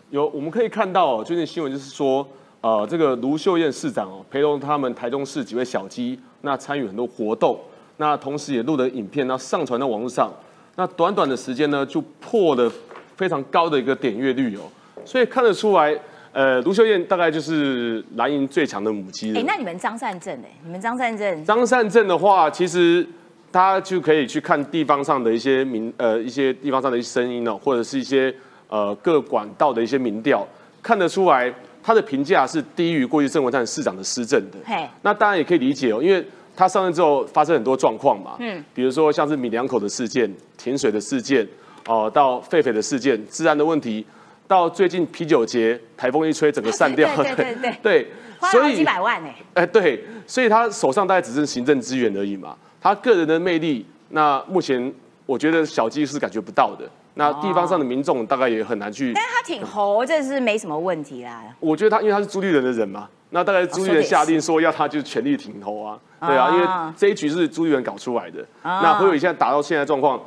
[0.10, 2.28] 有我们可以看到哦，最近新闻就是说，
[2.60, 7.58] 呃，这个卢秀燕市长哦，陪同他们台中市几位小鸡，那参与很多活动，
[7.98, 10.32] 那同时也录的影片，那上传到网络上，
[10.76, 12.72] 那短短的时间呢，就破了
[13.16, 14.62] 非常高的一个点阅率哦，
[15.06, 15.96] 所以看得出来，
[16.32, 19.40] 呃，卢秀燕大概就是蓝营最强的母鸡了。
[19.40, 23.08] 哎，那你们张善政哎，你们张善政，张善政的话，其实
[23.52, 28.34] 大家就可以去看地方上的一些民呃一些地方上的一些声音哦，或者是一些
[28.68, 30.46] 呃各管道的一些民调，
[30.82, 31.54] 看得出来
[31.84, 34.58] 他的评价是低于过去郑文灿市长的施政的。
[34.66, 41.48] 嘿，那当然也可以理解哦，因为他上任之后发生很多状况嘛，嗯，比如说像是米两口的事件、停水的事件，
[41.88, 44.06] 哦、到狒狒的事件、治安的问题，
[44.48, 48.08] 到最近啤酒节台风一吹整个散掉，对对对对 对，
[48.40, 49.36] 花了好几百万哎。
[49.56, 52.56] 哎，对，所以他手上大概只是行政资源而已嘛。
[52.82, 54.94] 他个人的魅力，那目前
[55.26, 56.86] 我觉得小鸡是感觉不到的。
[57.16, 59.14] 那地方上的民众大概也很难去。
[59.14, 61.44] 但是他挺猴，这是没什么问题啦。
[61.60, 68.46] 我觉得他因为他是朱立伦的人嘛，那大概朱立伦下令说要他就是全力挺投啊，对啊，因为这一局是朱立伦搞出来的。
[68.62, 70.22] 那侯友宜现在打到现在状况，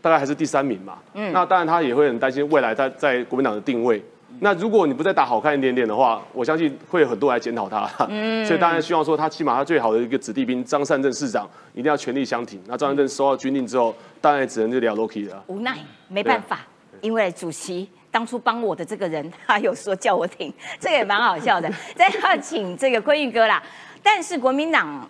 [0.00, 0.96] 大概还是第三名嘛。
[1.12, 4.02] 嗯，那当然他也会很担心未来他在国民党的定位。
[4.40, 7.86] 那如果你不再打好看一点点的话，我相信会有很多来检讨他。
[8.08, 12.58] 嗯，所以当然希望说他起码他最好的一个子弟兵张善政市长一定要全力相挺。
[12.66, 15.44] 那张善政收到军令之后，当然只能就聊 Loki 了。
[15.48, 15.76] 无奈
[16.08, 16.60] 没办法，
[17.00, 21.70] 因为主席当初帮我的这个人， 他有说叫我挺， 这个也蛮好笑的。
[21.96, 23.62] 再要请这个坤玉哥啦，
[24.02, 25.08] 但是国民党。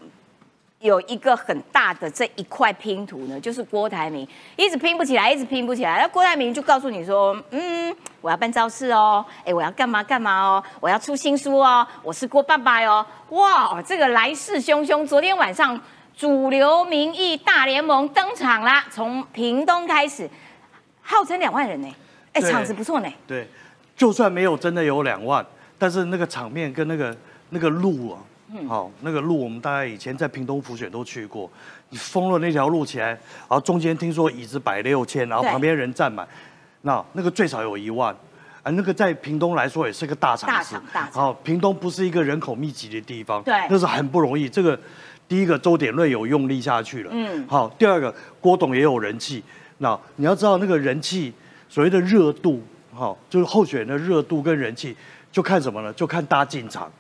[0.81, 6.01] 有一个很大的这一块拼图呢，就是郭台铭一直拼不起来，一直拼不起来。
[6.01, 15.05] 那郭台铭就告诉你说：“嗯，我要办造势哦，哎，我要干嘛干嘛哦，我要出新书哦，我是郭爸爸哟。”哇，这个来势汹汹！
[15.05, 15.81] 昨天晚上
[16.17, 20.31] 主流民意大联盟登场啦，从屏东开始，
[21.03, 21.93] 号称两万人呢，
[22.46, 23.09] 哎，场子不错呢。
[23.27, 23.46] 对，
[23.96, 25.44] 就算没有真的有两万，
[25.79, 27.16] 但是那个场面跟那个
[27.51, 28.18] 那个路啊。
[28.66, 31.51] 好，那个路我们大概以前在屏东浮选都去过。
[31.90, 36.27] 你封了那条路起来，然后中间听说椅子摆六千，然后旁边人站满，
[36.81, 38.11] 那那个最少有一万。
[38.62, 40.57] 啊，那个在屏东来说也是个大场子。
[40.57, 41.12] 大场大场。
[41.12, 43.42] 好，屏东不是一个人口密集的地方。
[43.42, 43.55] 对。
[43.68, 44.48] 那是很不容易。
[44.48, 44.79] 这个
[45.29, 47.11] 第一个周点瑞有用力下去了。
[47.12, 47.46] 嗯。
[47.46, 49.44] 好，第二个郭董也有人气。
[49.77, 51.35] 那你要知道那个人气，
[51.69, 52.63] 所谓的热度，
[52.95, 54.97] 好，就是候选人的热度跟人气，
[55.31, 55.93] 就看什么呢？
[55.93, 56.91] 就看大进场。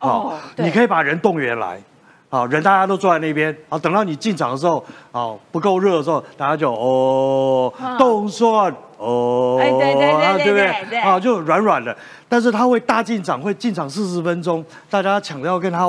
[0.00, 1.80] 哦，你可以把人动员来，
[2.28, 11.96] 好，人大家都坐在那边，好，等到你进场的时候，好，不够热的时候，大家就哦，动算哦，哎，对对对对对对，好，就软软的，
[12.28, 15.88] 但是他会大进场，会进场四十分钟，大家抢着要跟他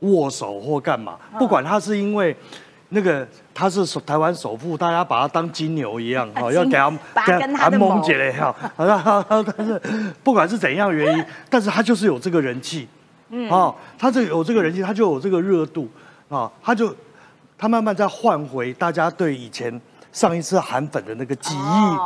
[0.00, 2.34] 握手或干嘛，不管他是因为
[2.90, 6.90] 那个他是首台湾首富，大家把他当金牛一样，好，要给他
[7.26, 8.54] 给他蒙起来，哈，
[9.56, 9.80] 但是
[10.22, 12.88] 不管是怎样原因，但是他就是有这个人气。
[13.30, 15.86] 嗯，哦，他这有这个人气，他就有这个热度，
[16.30, 16.94] 啊，他就
[17.58, 19.78] 他慢慢在换回大家对以前
[20.12, 21.96] 上一次韩粉的那个记忆。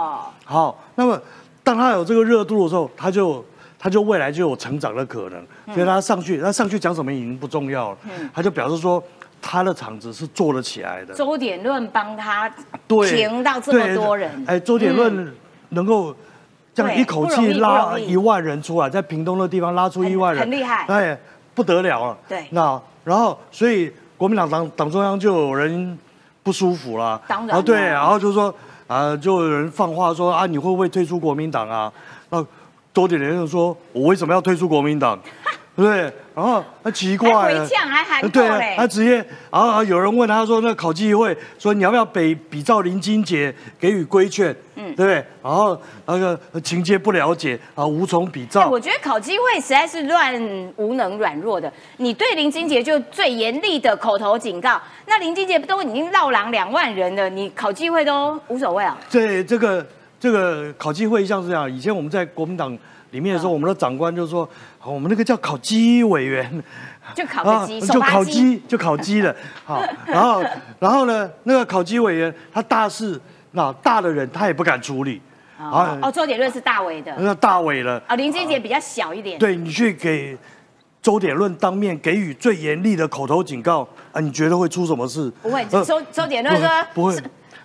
[0.45, 1.17] 好，那么
[1.63, 3.45] 当他有这个热度的时候，他就
[3.79, 5.41] 他就未来就有成长的可能。
[5.73, 7.99] 所以他上去，他上去讲什么已经不重要了。
[8.03, 9.01] 嗯，他就表示说
[9.43, 11.13] 他的场子是做得起来的。
[11.13, 12.49] 周典论帮他
[12.87, 14.43] 停到这么多人。
[14.47, 15.35] 哎，周典论
[15.71, 16.17] 能够。
[16.75, 21.19] 这样一口气拉一万人出来，在屏东的地方拉出一万人，很厉害，哎，
[21.55, 22.19] 不得了了。
[22.27, 25.99] 对，那然后所以国民党党党中央就有人
[26.43, 28.55] 不舒服了，当然，对，然后就说
[28.87, 31.93] 啊，就有人放话说啊，你会不会退出国民党啊？
[32.31, 32.43] 那
[32.95, 35.21] 周点人就说，我为什么要退出国民党？
[35.77, 39.17] 对，然后他奇怪，回呛还喊对，他直接，
[39.51, 44.55] 然后有人问他说，那考纪会说你要不要比比照林金杰给予规劝？
[44.77, 45.25] 嗯，对不对？
[45.43, 48.69] 然后那个情节不了解啊，无从比照。
[48.71, 50.35] 我觉得考纪会实在是乱
[50.77, 51.71] 无能软弱的。
[51.99, 58.97] 你对林金杰就最严厉的口头警告，那林金杰都已经绕狼两万人了，你考纪会都无所谓啊？
[59.11, 59.87] 对，这个
[60.19, 62.77] 这个考纪会像是这样，以前我们在国民党。
[63.13, 64.49] 里面的时候，我们的长官就说
[64.85, 66.63] ：“我们那个叫烤鸡委员，
[67.15, 69.35] 就烤个鸡，就烤鸡，就烤鸡的。
[69.65, 70.43] 好，然后，
[70.81, 73.21] 然后呢，那个烤鸡委员，他大事
[73.53, 75.21] 那大的人他也不敢处理。
[75.59, 78.03] 哦，哦，周点论是大伟的，那大伟了。
[78.09, 79.39] 啊，林俊杰比较小一点。
[79.39, 80.37] 对你去给
[81.01, 85.31] 周点论当面给予最严厉的口头警告啊，你觉得会出什么事？
[85.43, 87.17] 不会，周周点论说不会。”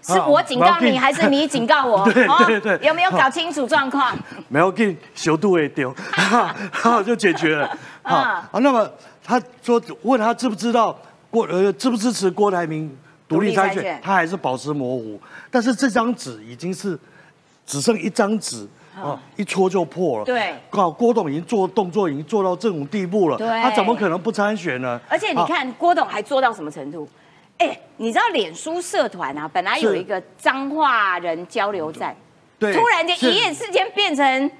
[0.08, 2.06] 是我警告你，还是你警告我？
[2.12, 4.17] 对对对，有没有搞清楚状况？
[4.48, 5.93] 没有，给小度也丢，
[6.72, 7.70] 好就解决了。
[8.04, 8.89] 好，那么
[9.24, 10.98] 他说问他知不知道
[11.30, 12.89] 郭呃支不支持郭台铭
[13.28, 15.20] 独立参选选，他还是保持模糊。
[15.52, 16.98] 但是这张纸已经是
[17.65, 18.65] 只剩一张纸
[18.96, 20.24] 啊，一戳就破了。
[20.24, 25.00] 对搞郭董已经做动作，已经做到这种地步了，对他怎么可能不参选呢？
[25.10, 27.08] 而且你啊看郭董还做到什么程度？
[27.58, 32.15] 哎，你知道脸书社团啊，本来有一个彰化人交流站，
[32.60, 34.52] 对，突然间一夜之间变成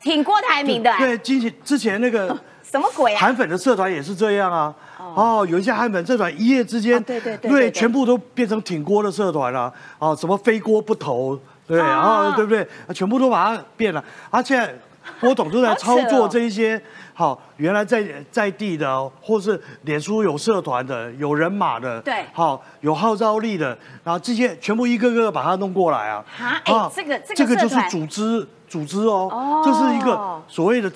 [0.00, 3.20] 挺郭台铭的，哎对，之前之前那个 什么鬼啊？
[3.20, 4.74] 韩粉的社团也是这样啊。
[4.98, 9.72] 哦，有一些韩粉社团一夜之间，哦对对对对对全部都变成挺郭的社团了。
[9.98, 12.66] 哦，什么非郭不投，对，哦然后对不对？
[12.94, 14.04] 全部都把它变了。
[14.30, 14.78] 而且
[15.20, 16.80] 郭董都在操作哦这一些，
[17.18, 23.68] 好，原来在在地的，或是脸书有社团的，有人马的，对好，有号召力的，
[24.04, 26.22] 然后这些全部一个个把它弄过来啊。
[26.38, 30.92] 啊哎这个这个这个就是组织组织哦，哦这是一个所谓的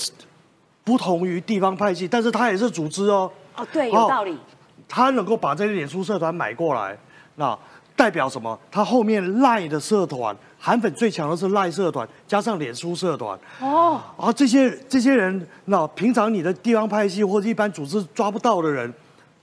[0.85, 3.33] 不同于地方派系，但是它也是组织哦。
[3.57, 4.39] 哦，对，有道理。
[4.87, 6.95] 他能够把这些脸书社团买过来，
[7.37, 7.59] 那
[7.97, 8.59] 代表什么？
[8.71, 13.38] 他后面赖的社团，韩粉最强的是赖社团，加上脸书社团。
[13.61, 18.92] 哦，啊，这些这些人，那平常你的地方派系或者一般组织抓不到的人，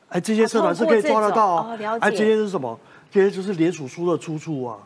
[0.09, 2.79] 哎，这些社团是可以抓得到哦透过这种哦了解哎，这些是什么？
[3.09, 4.77] 这些就是联署书的出处啊。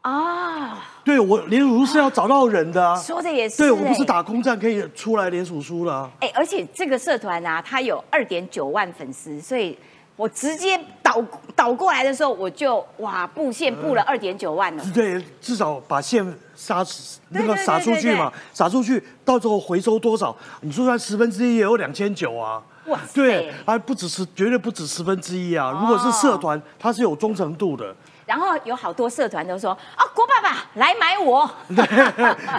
[0.00, 2.96] 啊，对我联署书是要找到人的啊。
[2.96, 3.58] 说的也是。
[3.58, 6.10] 对我不是哎打空战可以出来联署书的啊。
[6.20, 9.76] 哎、而且这个社团啊，它有二点九万粉丝，所以
[10.16, 11.22] 我直接倒
[11.54, 14.84] 倒过来的时候，我就哇布线布了二点九万了。
[14.94, 16.24] 对，至少把线
[16.54, 16.84] 撒
[17.28, 20.34] 那个撒出去嘛，撒出去，到时候回收多少？
[20.62, 22.62] 你说算十分之一也有两千九啊。
[22.86, 25.76] 哇塞对，还不止十，绝对不止十分之一啊！
[25.80, 27.94] 如果是社团，它是有忠诚度的。
[28.26, 31.48] 然后有好多社团都说啊，郭爸爸来买我，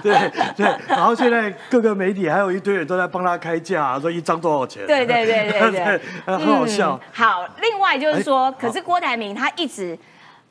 [0.02, 4.88] 对对，然后现在各个媒体还有一堆人都在帮他开价，说一张多少钱？
[4.88, 7.10] 对对对对对 很好笑嗯。
[7.14, 9.98] 好，另外就是说，哎可是郭台铭他一直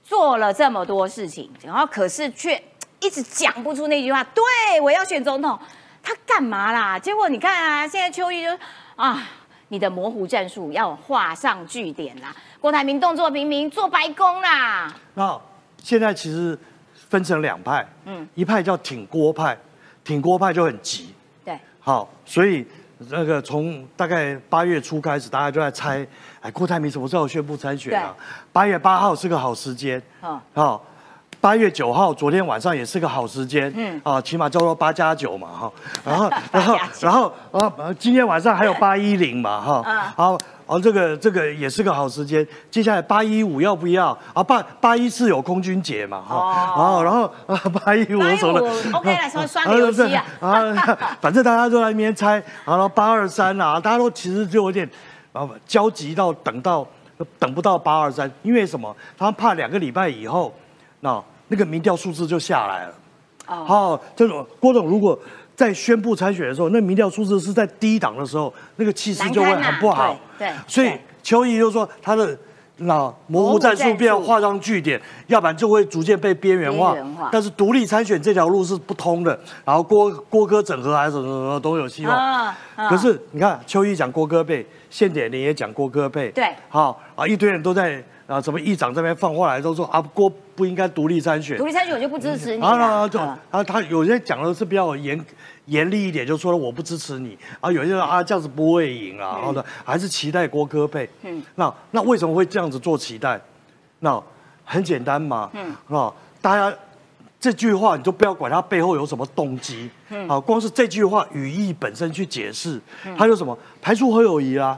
[0.04, 2.62] 做了这么多事情，然后可是却
[3.00, 5.58] 一直讲不出那句话，对我要选总统，
[6.02, 6.98] 他干嘛啦？
[6.98, 8.50] 结果你看啊，现在邱毅就
[8.96, 9.22] 啊。
[9.68, 12.34] 你的模糊战术要画上句点啦！
[12.60, 15.40] 郭台铭动作频频做白宫啦，那
[15.82, 16.58] 现在其实
[17.08, 18.22] 分成两派，嗯。
[18.22, 19.56] 嗯，一派叫挺郭派，
[20.04, 22.64] 挺郭派就很急，对，好，所以
[23.10, 26.06] 那个从大概八月初开始，大家就在猜，
[26.40, 28.14] 哎，郭台铭什么时候宣布参选啊？
[28.52, 30.84] 八月八号是个好时间，嗯好，
[31.46, 35.72] 八月九号昨天晚上也是个好时间，嗯嗯，啊，起码叫做八加九嘛，哈，
[36.04, 40.38] 然后然后然后啊，呃今天晚上还有八一零嘛，哈嗯，好。
[40.66, 42.44] 哦，这个这个也是个好时间。
[42.68, 44.08] 接下来八一五要不要？
[44.34, 46.34] 啊，八八一四有空军节嘛，哈、
[46.74, 54.90] 哦哦，然后啊八一五什么的 OK 来刷刷个游戏啊 啊，反正大家都在那边猜，然后八二三啊，大家都其实就有点
[55.32, 56.84] 啊焦急到等到
[57.38, 58.92] 等不到八二三，因为什么？
[59.16, 60.52] 他们怕两个礼拜以后，
[60.98, 62.94] 那那个民调数字就下来了。
[63.48, 65.18] 哦，好，这种郭总如果
[65.54, 70.18] 在宣布参选的时候，那民调数字是在低档的时候，那个气势就会很不好。
[70.38, 72.36] 对对所以邱毅就说他的
[72.78, 76.94] 那模糊战术必要画上句点，要不然就会逐渐被边缘化。
[77.32, 82.54] 但是独立参选这条路是不通的，然后郭郭哥整合还是什么什么都有希望。
[82.90, 91.56] 可是你看，邱毅讲郭哥被，现点你也讲郭哥被，对好啊，一堆人都在啊，什么议长这边放话来都说啊，郭不应该独立参选。
[91.56, 91.66] 独。
[91.66, 95.24] 立参选我就不支持你啊，对啊，他有些讲的是比较严
[95.66, 101.04] 严厉一点，就说了我不支持你啊，有些人啊这样子不会赢啊，然后呢还是期待郭科配。
[101.22, 101.38] 嗯。
[101.38, 103.40] 嗯，那那为什么会这样子做期待？
[104.00, 104.22] 那
[104.64, 105.74] 很简单嘛，嗯。
[105.88, 106.76] 嗯，啊，大家
[107.38, 112.80] 这句话你就不要管它背后有什么动机，嗯，啊，光是这句话语义本身去解释，
[113.16, 113.56] 他就什么？
[113.80, 114.76] 排除侯友谊啊，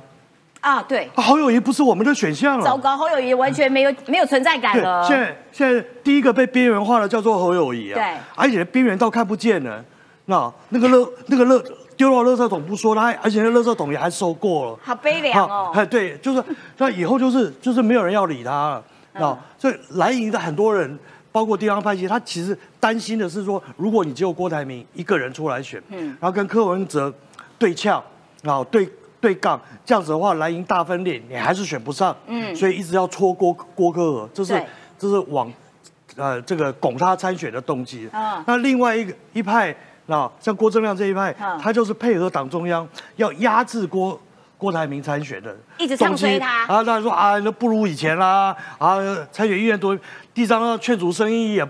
[0.69, 5.03] 啊，对，啊侯友谊不是我们的选项了，糟糕，侯友谊完全没有没有存在感对，了。
[5.03, 8.19] 现在现在第一个被边缘化的叫做侯友谊啊，对。
[8.35, 9.83] 而且边缘到看不见了，
[10.27, 11.59] 那那个乐那个乐
[11.97, 15.73] 丢到垃圾桶不说，他还而且那垃圾桶也还收过了，好悲凉哦。
[15.75, 16.45] 哎，对，就是
[16.77, 19.21] 那以后就是就是没有人要理他了，嗯。
[19.23, 20.99] 那、所以蓝营的很多人，
[21.33, 26.09] 包括地方派系，他其实担心的是说，如果你只有郭台铭一个人出来选，嗯。
[26.21, 27.11] 然后跟柯文哲
[27.59, 28.03] 对呛，
[28.43, 28.87] 然后对
[29.21, 32.55] 对杠，这样子的话，蓝营大分裂，你还是选不上，嗯。
[32.55, 34.67] 所以一直要戳郭郭科尔，这是对。
[34.99, 35.53] 这是往
[36.17, 38.09] 呃这个拱他参选的动机。
[38.13, 38.43] 嗯。
[38.47, 39.75] 那另外一个一派，
[40.07, 41.59] 那像郭正亮这一派，嗯。
[41.59, 44.21] 他就是配合党中央要压制郭
[44.57, 46.67] 郭台铭参选的，一直唱衰他。
[46.67, 48.99] 啊，那说啊，那不如以前啦，啊，
[49.31, 49.97] 参选意愿多，
[50.35, 51.69] 地上要劝阻生意也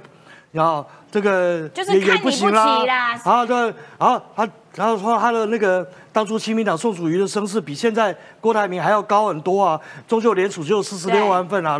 [0.53, 3.21] 然后这个就是看你不起不行啦，啦。
[3.23, 3.57] 然后对，
[3.99, 11.77] 然后他然后说他的那个当初亲民党宋楚瑜的声势比现在郭台铭还要高很多啊，终究联署就四十六万份啊，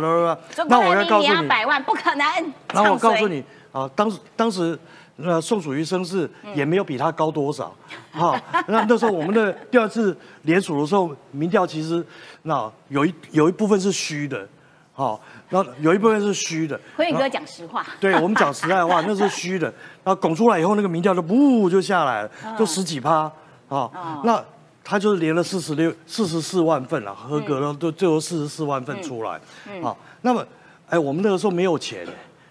[0.67, 2.25] 那我要告诉你，要百万，不可能。
[2.73, 4.77] 然后我告诉，你啊，当时当时
[5.15, 7.73] 那宋楚瑜声势也没有比他高多少，
[8.11, 12.05] 哈、那那时候我们的第二次联署的时候，民调其实
[12.41, 14.45] 那有一有一部分是虚的，
[14.91, 15.17] 好、
[15.49, 16.79] 然后有一部分是虚的。
[16.95, 19.67] 辉宇哥讲实话，对我们讲实在话，那是虚的。
[20.03, 23.31] 然后拱出来以后，那个民调就呜就下来了，嗯就十几趴
[23.67, 24.21] 啊。
[24.23, 24.43] 那
[24.83, 29.39] 他就是连了四十六、四十四万份了，合格了，都最后四十四万份出来。
[29.71, 30.45] 嗯好，那么，
[30.87, 32.07] 哎，我们那个时候没有钱，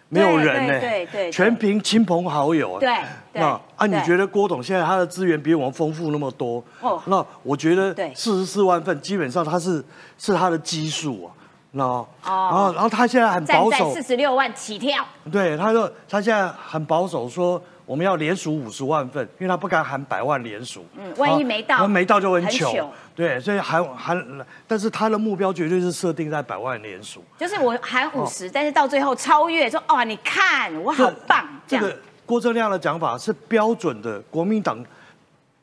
[0.08, 2.78] 没有人呢，对对对对全凭亲朋好友。
[2.78, 2.88] 对
[3.32, 6.62] 对那啊，你觉得郭董现在他的资源比我们丰富那么多？
[6.80, 9.84] 哦那我觉得对四十四万份基本上他是
[10.16, 11.32] 是他的基数啊。
[11.72, 12.06] 那哦。
[12.24, 20.84] 然后然后他现在很保守，四十六万起跳，对，他说他现在很保守，说我们要连署五十万份，因为他不敢喊百万连署。
[20.96, 22.90] 嗯万一没到啊没到就很很糗。
[23.14, 27.24] 对，所以喊喊，但是他的目标绝对是设定在百万连署。
[27.36, 34.78] 就是我喊五十，但是到最后超越，说哦，你看我好棒，这个郭正亮的讲法是标准的国民党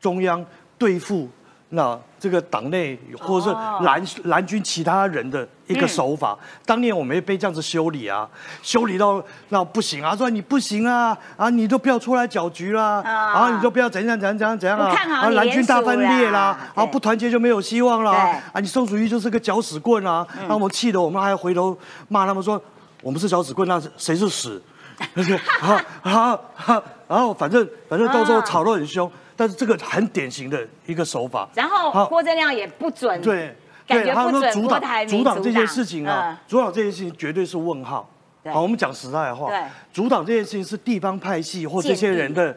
[0.01, 0.43] 中央
[0.77, 1.29] 对付
[1.69, 3.79] 那这个党内或者是哦。
[3.83, 6.37] 蓝蓝军其他人的一个手法。
[6.65, 8.27] 当年我们也被这样子修理啊，
[8.61, 13.31] 修理到那不行啊，说你不行啊，啊你都不要出来搅局啦，啊。
[13.33, 22.61] 啊你都不要怎样怎样怎样怎样啊，不看好啊蓝军大分裂啦啦，啊不团结就没有希望啦，啊你宋楚瑜就是个搅屎棍啊，那我们气得我们还回头骂他们说
[23.01, 24.61] 我们是搅屎棍，那谁是屎？
[25.59, 31.47] 好好好，然后反正反正到时候吵得很凶，但是这个很典型的一个手法。
[31.53, 33.53] 然后郭正亮也不准，对，
[33.87, 38.09] 感对，他觉不准说阻挡阻挡这件事情啊嗯，阻挡这件事情绝对是问号。
[38.51, 39.59] 好，我们讲实在话，对
[39.91, 42.55] 阻挡这件事情是地方派系或这些人的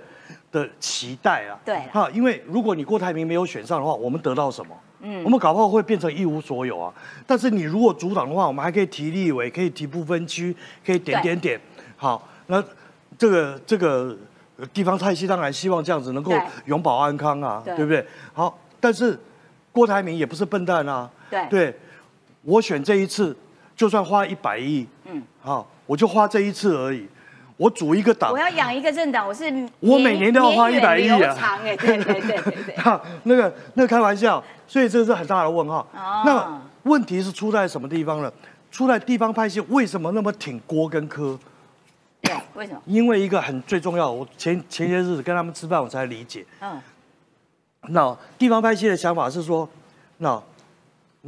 [0.53, 1.59] 的期待啊。
[1.65, 4.77] 对啦哈，因为如果你郭台铭没有选上的话，我们得到什么？
[5.01, 6.93] 嗯，我们搞不好会变成一无所有啊。
[7.27, 11.61] 但是你如果阻挡的话，我们还可以提立委，可以提不分区，可以点对点点。
[11.97, 12.63] 好，那
[13.17, 14.15] 这个这个
[14.59, 16.33] 呃地方派系当然希望这样子能够
[16.67, 18.07] 永保安康啊，对对不对？
[18.35, 19.19] 好，但是
[19.73, 21.09] 郭台铭也不是笨蛋啊。
[21.31, 21.77] 对对，
[22.43, 23.37] 我选这一次，
[23.77, 27.07] 就算花一百亿，嗯，好，我就花这一次而已。
[27.57, 29.45] 我组一个党我，要养一个政党，我是
[29.81, 32.75] 我每年都要花源远100亿啊长哎，对对对对
[33.25, 35.81] 那个那个开玩笑，所以这是很大的问号。
[35.93, 38.33] 哦那问题是出在什么地方呢？
[38.71, 41.37] 出在地方派系为什么那么挺郭跟柯？
[42.23, 42.81] 对，为什么？
[42.87, 46.47] 因为一个很最重要，我前前些日子跟他们吃饭，我才理解。
[46.61, 46.81] 嗯，
[47.89, 49.69] 那地方派系的想法是说，
[50.19, 50.41] 那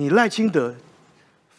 [0.01, 0.75] 你赖清德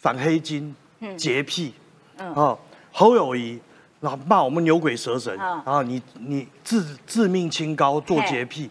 [0.00, 0.74] 反黑金、
[1.16, 1.72] 洁癖，
[2.18, 2.58] 嗯啊，
[2.90, 3.56] 侯友谊，
[4.00, 8.68] 然后骂我们牛鬼蛇神，嗯然后你你自自命清高做嘿洁癖，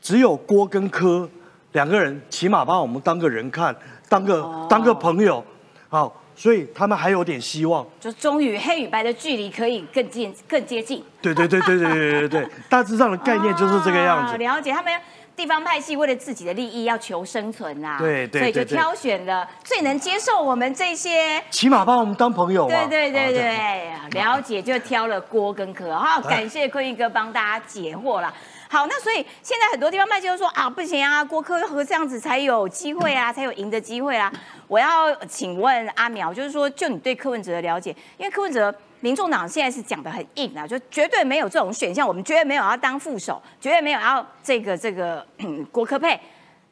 [0.00, 1.28] 只有郭跟柯
[1.72, 3.74] 两个人起码把我们当个人看，
[4.08, 5.44] 当个、哦当个朋友，
[5.88, 7.84] 好，所以他们还有点希望。
[7.98, 11.02] 就终于黑与白的距离可以更近、更接近。
[11.20, 14.34] 对对对对对对对对，大致上的概念就是这个样子。
[14.34, 14.92] 哦了解他们。
[15.40, 22.86] 地方派系为了自己的利益要求生存啦、对对所以就挑选了最能接受我们这些起码把我们当朋友嘛。
[22.86, 28.30] 对对对了解就挑了郭跟柯哈，感谢坤玉哥帮大家解惑啦。
[28.68, 34.30] 好，那所以现在很多地方派系都说啊，不行啊，郭柯和这样子才有机会啊， 才有赢的机会啊。
[34.68, 38.74] 我要请问阿苗，就是说，就你对柯文哲的了解，因为柯文哲。
[39.00, 46.18] 民众党现在是讲的很硬啊，就绝对没有这种选项，我们绝对没有要当副手，绝对没有要这个这个嗯郭科配。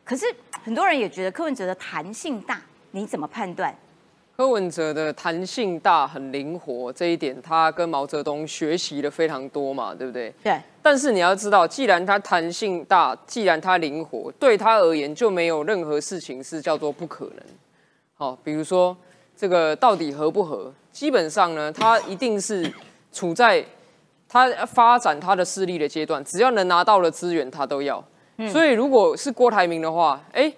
[0.04, 0.24] 可是
[0.62, 2.60] 很多人也觉得柯文哲的弹性大，
[2.92, 3.74] 你怎么判断？
[4.36, 10.32] 柯文哲的弹性大，很灵活，这一点他跟毛泽东学习的非常多嘛，对不对？
[10.44, 17.44] 对，但是你要知道，既然他弹性大，既然他灵活，对他而言就没有任何事情是叫做不可能。
[18.14, 18.96] 好，比如说
[19.38, 20.72] 这个到底合不合？
[20.90, 22.68] 基本上呢，他一定是
[23.12, 23.64] 处在
[24.28, 28.02] 他发展他的势力的阶段，只要能拿到的资源，他都要。
[28.50, 30.52] 所以如果是郭台铭的话，哎，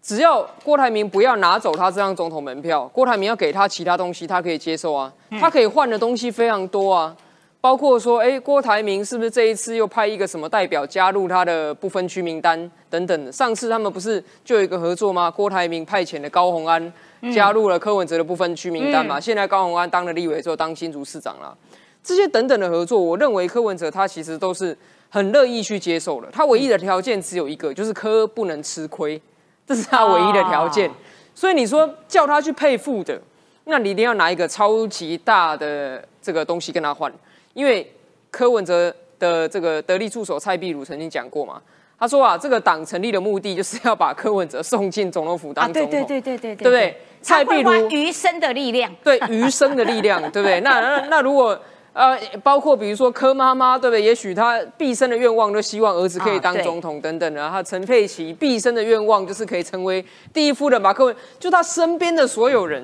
[0.00, 5.12] 只要郭台铭不要拿走他这张总统门票，郭台铭要给他其他东西，他可以接受啊。
[5.38, 7.14] 他可以换的东西非常多啊。
[7.60, 13.30] 包括说，哎，郭台铭是不是这一次又派一个什么代表加入他的不分区名单等等的？
[13.30, 15.30] 上次他们不是就有一个合作吗？
[15.30, 16.92] 郭台铭派遣的高鸿安
[17.32, 19.20] 加入了柯文哲的不分区名单嘛？
[19.20, 21.56] 现在高鸿安当了立委之后当新竹市长了，
[22.02, 24.76] 这些等等的合作，我认为柯文哲他其实都是
[25.08, 26.28] 很乐意去接受的。
[26.32, 29.20] 他唯一的条件只有一个，就是柯不能吃亏，
[29.66, 30.88] 这是他唯一的条件。
[30.88, 30.92] 哦
[31.34, 33.18] 所以你说叫他去配副的，
[33.64, 37.10] 那你一定要拿一个超级大的这个东西跟他换。
[37.54, 37.90] 因为
[38.30, 41.62] 柯文哲的这个得力助手蔡壁如曾经讲过嘛，
[42.02, 47.00] 他说啊，这个党成立的目的就是要把柯文哲送进总统府当啊，总统，对对对对对对不对？
[47.20, 48.92] 蔡壁如余生的力量。
[49.04, 50.60] 对余生的力量，对不对？
[50.62, 51.56] 那那那如果
[51.92, 54.02] 呃，包括比如说柯妈妈，对不对？
[54.02, 57.40] 也许她毕生的愿望都希望儿子可以当总统等等的。
[57.40, 60.92] 然后陈佩琪毕生的愿望就是可以成为第一夫人吧？
[60.92, 62.82] 柯文就他身边的所有人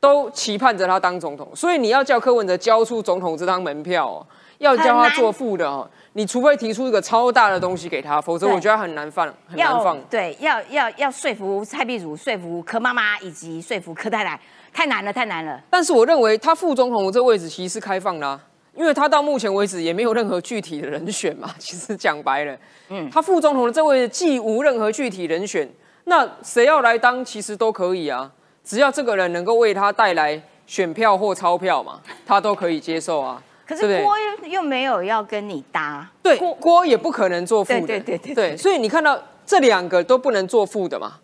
[0.00, 4.26] 都期盼着他当总统，所以你要叫柯文哲交出总统这张门票哦，
[4.56, 5.86] 要叫他做副的哦。
[6.18, 9.96] 你除非提出一个超大的东西给他，否则我觉得很难放，很难放。
[10.10, 14.40] 对，要要要说服蔡壁如、说服柯妈妈以及说服柯太太，
[14.72, 15.62] 太难了，太难了。
[15.70, 18.40] 但是我认为他副总统的这位置其实是开放的、啊，
[18.74, 21.54] 因为他到目前为止也没有任何具体的人选嘛。
[21.56, 22.58] 其实讲白了，
[22.88, 25.70] 嗯，他副总统的这位既无任何具体人选，
[26.06, 28.28] 那谁要来当其实都可以啊，
[28.64, 33.40] 只要这个人能够为他带来选票或钞票嘛，他都可以接受啊。
[33.68, 41.18] 可是对不对郭又又没有要跟你搭，对，郭也不可能做副的，对对对对对所以你看到这两个都不能做副的嘛。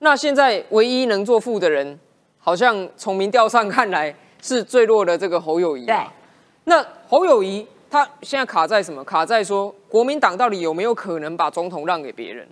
[0.00, 1.98] 那现在唯一能做副的人，
[2.38, 5.86] 好像从民调上看来是最弱的这个侯友谊。
[5.86, 5.96] 对，
[6.64, 9.02] 那侯友谊他现在卡在什么？
[9.02, 12.46] 卡在说国民党到底有没有可能把总统让给别人？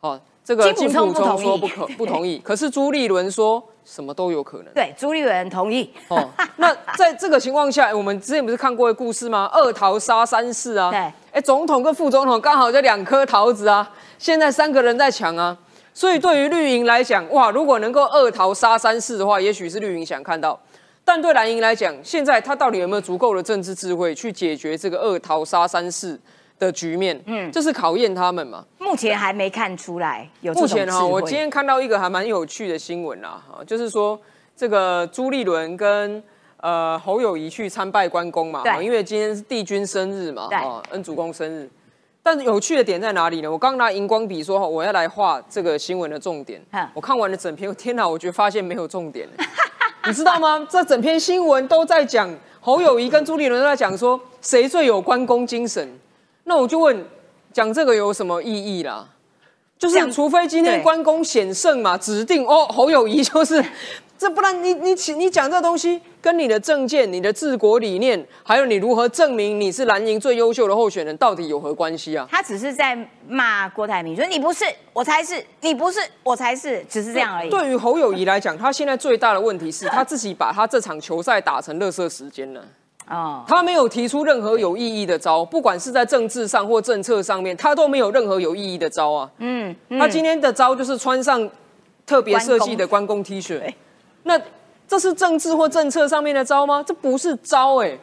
[0.00, 4.72] 哦，这个金溥聪说不可 不同意，可是朱立伦说什么都有可能。
[4.74, 5.88] 对，朱立伦同意。
[6.08, 9.48] 哦，那在这个情况下，我们之前不是看过一个故事吗？
[9.52, 10.90] 二桃杀三士啊。
[10.90, 10.98] 对
[11.32, 13.88] 哎，总统跟副总统刚好就两颗桃子啊，
[14.18, 15.56] 现在三个人在抢啊。
[15.92, 20.58] 所以对于绿营来讲，哇，如果能够二桃杀三士的话，也许是绿营想看到。
[21.04, 26.18] 但对蓝营来讲，现在他到底有没有足够的政治智慧去解决这个二桃杀三士
[26.60, 27.20] 的局面？
[27.26, 28.64] 嗯，这是考验他们嘛。
[28.78, 34.20] 目前还没看出来有这目前哈，我今天看到一个还蛮有趣的新闻啦，哈，就是说
[34.54, 36.22] 这个朱立伦跟
[36.58, 41.68] 呃侯友谊去参拜关公嘛，对因为今天是帝君生日嘛，哦，恩主公生日。
[42.22, 43.50] 但是有趣的点在哪里呢？
[43.50, 46.60] 我刚拿荧光笔说我要来画这个新闻的重点，
[46.92, 49.26] 我看完了整篇，天哪，我觉得发现没有重点，
[50.06, 50.66] 你知道吗？
[50.68, 52.28] 这整篇新闻都在讲
[52.60, 55.88] 侯友谊跟朱立伦都在讲说谁最有关公精神。
[56.44, 57.04] 那我就问，
[57.52, 59.06] 讲这个有什么意义啦？
[59.78, 63.64] 就是除非今天对关公显圣嘛，指定哦侯友谊 就是，
[64.18, 72.28] 这不然你你你讲这东西跟你的政见、你的治国理念，还有你如何证明你是蓝营最优秀的候选人，到底有何关系啊？
[72.30, 77.48] 他只是在骂郭台铭，说你不是，我才是；你不是，我才是，只是这样而已。
[77.48, 82.62] 对于侯友谊来讲，他现在最大的问题是他自己把他这场球赛打成垃圾时间了。
[83.10, 89.30] 哦，他没有提出任何有意义的招，不管是在政治上或政策上面，他都没有任何有意义的招啊。
[89.38, 89.98] 嗯，嗯。
[89.98, 91.50] 他今天的招就是穿上
[92.06, 93.60] 特别设计的关公 T 恤，
[94.22, 94.40] 那
[94.86, 96.82] 这是政治或政策上面的招吗？
[96.86, 97.98] 这不是招哎、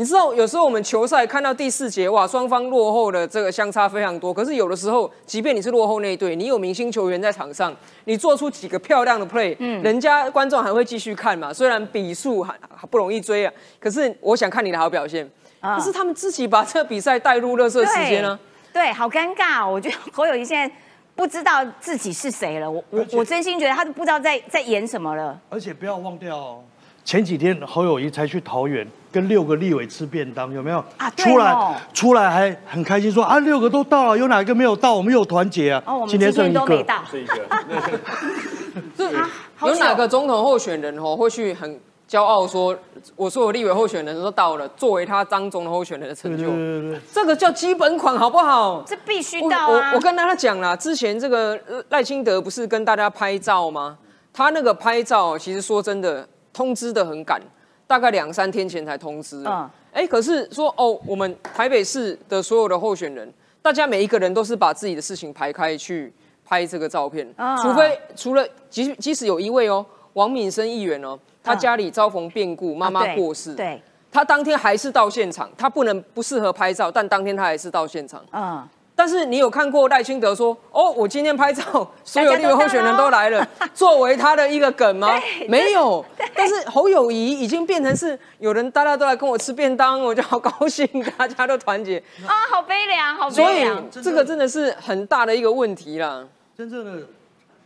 [0.00, 7.76] 你知道有时候我们球赛看到第四节哇，双方落后的这个相差非常多，可是有的时候，即便你是落后那一队，你有明星球员在场上，
[8.06, 11.52] 你做出几个漂亮的 play，嗯，人家观众还会继续看嘛。
[11.52, 15.30] 虽然比数还还不容易追啊，可是我想看你的好表现。
[15.60, 18.40] 啊可是他们自己把这个比赛带入热射时间呢、
[18.72, 19.70] 对，对，好尴尬、哦。
[19.70, 20.74] 我觉得侯友谊现在
[21.14, 22.70] 不知道自己是谁了。
[22.70, 25.38] 我我我真心觉得他都不知道在在演什么了。
[25.50, 26.64] 而且不要忘掉哦，
[27.04, 30.78] 前几天侯友谊才去桃园跟六个立委吃便当，有没有？
[30.98, 34.94] 啊对出来哦出来还很开心说啊，六个都到了，有哪一个没有到？
[34.94, 35.82] 我们有团结啊。
[35.86, 37.02] 哦，我们今天剩一个都没到。
[37.10, 37.34] 是一个。
[38.96, 42.76] 这有哪糗个总统候选人哦会去很骄傲说，
[43.16, 48.82] 我说我立委候选人都到了，作为他当总统候选人的成就对对，对对对，这个叫基本款好不好？
[48.86, 49.90] 这必须到啊！
[49.90, 53.98] 我我跟大家讲啦，之前这个呃赖清德不是跟大家拍照吗？
[54.32, 57.40] 他那个拍照其实说真的，通知的很赶，
[57.86, 59.38] 大概两三天前才通知。
[59.44, 59.46] 嗯。
[59.46, 66.12] 嗯，哎，可是说哦，我们台北市的所有的候选人，大家每一个人都是把自己的事情排开去
[66.44, 67.56] 拍这个照片，啊。
[67.56, 73.82] 除非除了即即使有一位哦，王敏生议员哦，他嗯家里遭逢变故，妈妈过世，对，
[74.12, 78.24] 他当天还是到现场，他不能不适合拍照，但当天他还是到现场。
[78.32, 78.68] 嗯，
[79.00, 85.08] 但是你有看过赖清德说，哦，我今天拍照， 所有立委候选人都来了， 作为他的一个梗吗？
[85.48, 86.04] 没有。
[86.34, 90.86] 但是侯友谊已经变成是有人大家都来跟我吃便当，我就好高兴，
[91.16, 91.96] 大家都团结，
[92.26, 93.90] 啊，好悲凉，好所以悲凉。
[93.90, 96.22] 这个真的是很大的一个问题啦。
[96.54, 97.06] 真正的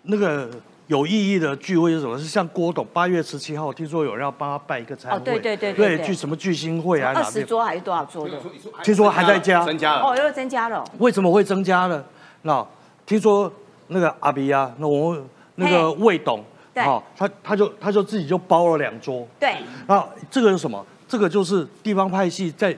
[0.03, 0.49] 那个
[0.87, 2.19] 有意义的聚会是什么？
[2.19, 7.25] 是像郭董八月十七号，听说有人要帮他办一个餐会，哦对对对对对，对聚什么聚星会啊二？
[7.25, 8.39] 十桌还是多少桌的？
[8.83, 10.03] 听说还在加增加了。
[10.03, 10.85] 哦，又增加了。
[10.99, 12.05] 为什么会增加呢？
[12.43, 12.67] 那
[13.07, 13.51] 听说
[13.89, 15.17] 那个阿比啊，那我
[15.55, 19.27] 那个魏董，对哦，他他就他就自己就包了两桌。
[19.41, 19.57] 对，
[19.87, 20.85] 那这个是什么？
[21.09, 22.77] 这个就是地方派系在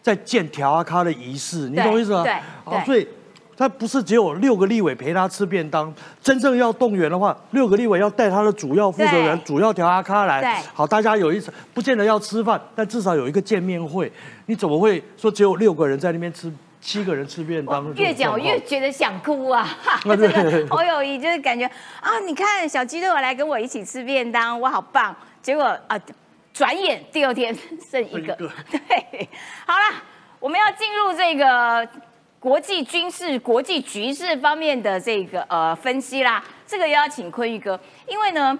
[0.00, 2.22] 在建条阿卡的仪式，你懂我意思吗？
[2.22, 2.34] 对
[2.64, 3.06] 好，对所以
[3.56, 5.92] 他不是只有六个立委陪他吃便当，
[6.22, 14.10] 真正要动员的话，六个立委要带他的主要负责人、主要调阿卡来，好，大家有一次不见得要吃饭，但至少有一个见面会。
[14.46, 17.94] 你怎么会说只有六个人在那边吃，七个人吃便当？
[17.94, 19.68] 越讲我越觉得想哭啊！
[20.04, 21.64] 这个侯友谊就是感觉
[22.00, 25.14] 啊，你看小鸡都有来跟我一起吃便当，我好棒。
[25.40, 25.98] 结果啊，
[26.52, 27.56] 转眼第二天
[27.90, 28.34] 剩一个剩一个。
[28.70, 29.28] 对，
[29.64, 30.02] 好了，
[30.40, 31.88] 我们要进入这个
[32.42, 36.42] 国际军事、国际局势方面的这个呃分析啦。
[36.66, 37.78] 这个也要请坤玉哥，
[38.08, 38.58] 因为呢。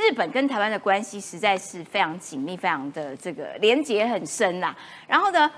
[0.00, 4.72] 日本跟台湾的关系实在是非常紧密，非常的这个连结很深啦。
[5.08, 5.50] 然后呢，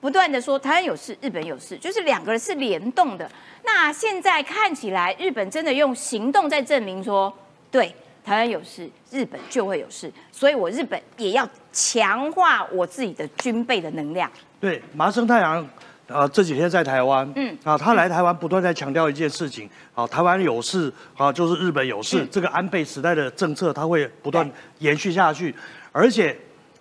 [0.00, 3.28] 不断的说台湾有事，日本有事，就是两个人是联动的。
[3.64, 7.36] 那现在看起来，日本真的用行动在证明说，
[7.72, 7.92] 对
[8.24, 14.30] 台湾有事，日本就会有事，所以我日本也要强化我自己的军备的能量。
[14.60, 15.68] 对，麻生太郎，
[16.08, 25.54] 呃，这几天在台湾，嗯嗯，啊，他来台湾不断在强调一件事情，啊，台湾有事，啊，就是日本有事，嗯这个安倍时代的政策他会不断延续下去，
[25.92, 26.36] 而且，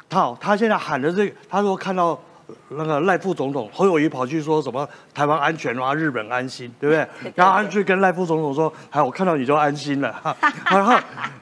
[0.09, 2.19] 他他现在喊的这个，他说看到。
[2.69, 7.05] 那个赖副总统侯友谊跑去说什么台湾安全啊，日本安心，对不对？
[7.35, 10.13] 然后他去跟赖副总统说，哎，我看到你就安心了。
[10.13, 10.33] 哈
[10.71, 10.93] 然后，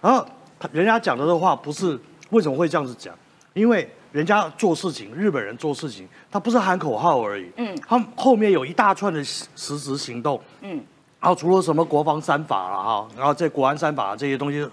[0.02, 0.28] 然后
[0.60, 1.96] 他人家讲的这话不是
[2.32, 3.14] 为什么会这样子讲？
[3.54, 7.76] 因为人家做事情，日本人做事情，他不是喊口号而已，嗯。
[7.76, 10.78] 嗯，他后面有一大串的实实质行动，嗯。
[10.78, 10.84] 嗯，
[11.20, 14.66] 然后除了什么国防三法了哈，然后这国安三法这些东西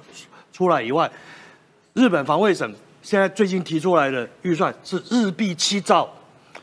[0.53, 1.11] 出来以外，
[1.95, 2.73] 日本防卫省
[3.03, 6.09] 现在最近提出来的预算是日币七兆，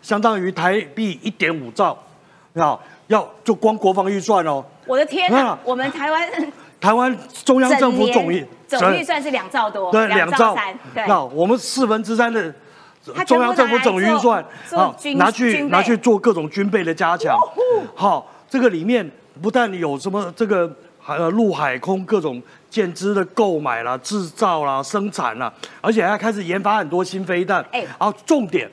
[0.01, 2.01] 相当于台币一点五兆，
[2.53, 5.59] 要要就光国防预算哦，我的天哪啊！
[5.65, 7.13] 我们台湾台湾
[7.43, 12.55] 中央政府总预年总预算是两兆多，对，两兆三，对，那我们四分之三的
[13.25, 17.37] 中央政府总预算拿来做做军拿去拿去做各种军备的加强。
[17.95, 19.09] 好，这个里面
[19.41, 20.69] 不但有什么这个
[21.05, 27.65] 呃陆海空各种舰只的购买啦、制造啦、生产啦，而且还开始研发很多新飞弹。
[27.71, 28.69] 哎然后重点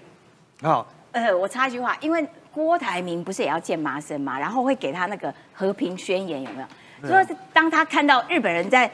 [0.63, 7.09] 啊，呃，我插一句话，因为郭台铭不是也要见麻生嘛，然后会给他那个和平宣言，有没有？
[7.09, 8.91] 所以当他看到日本人在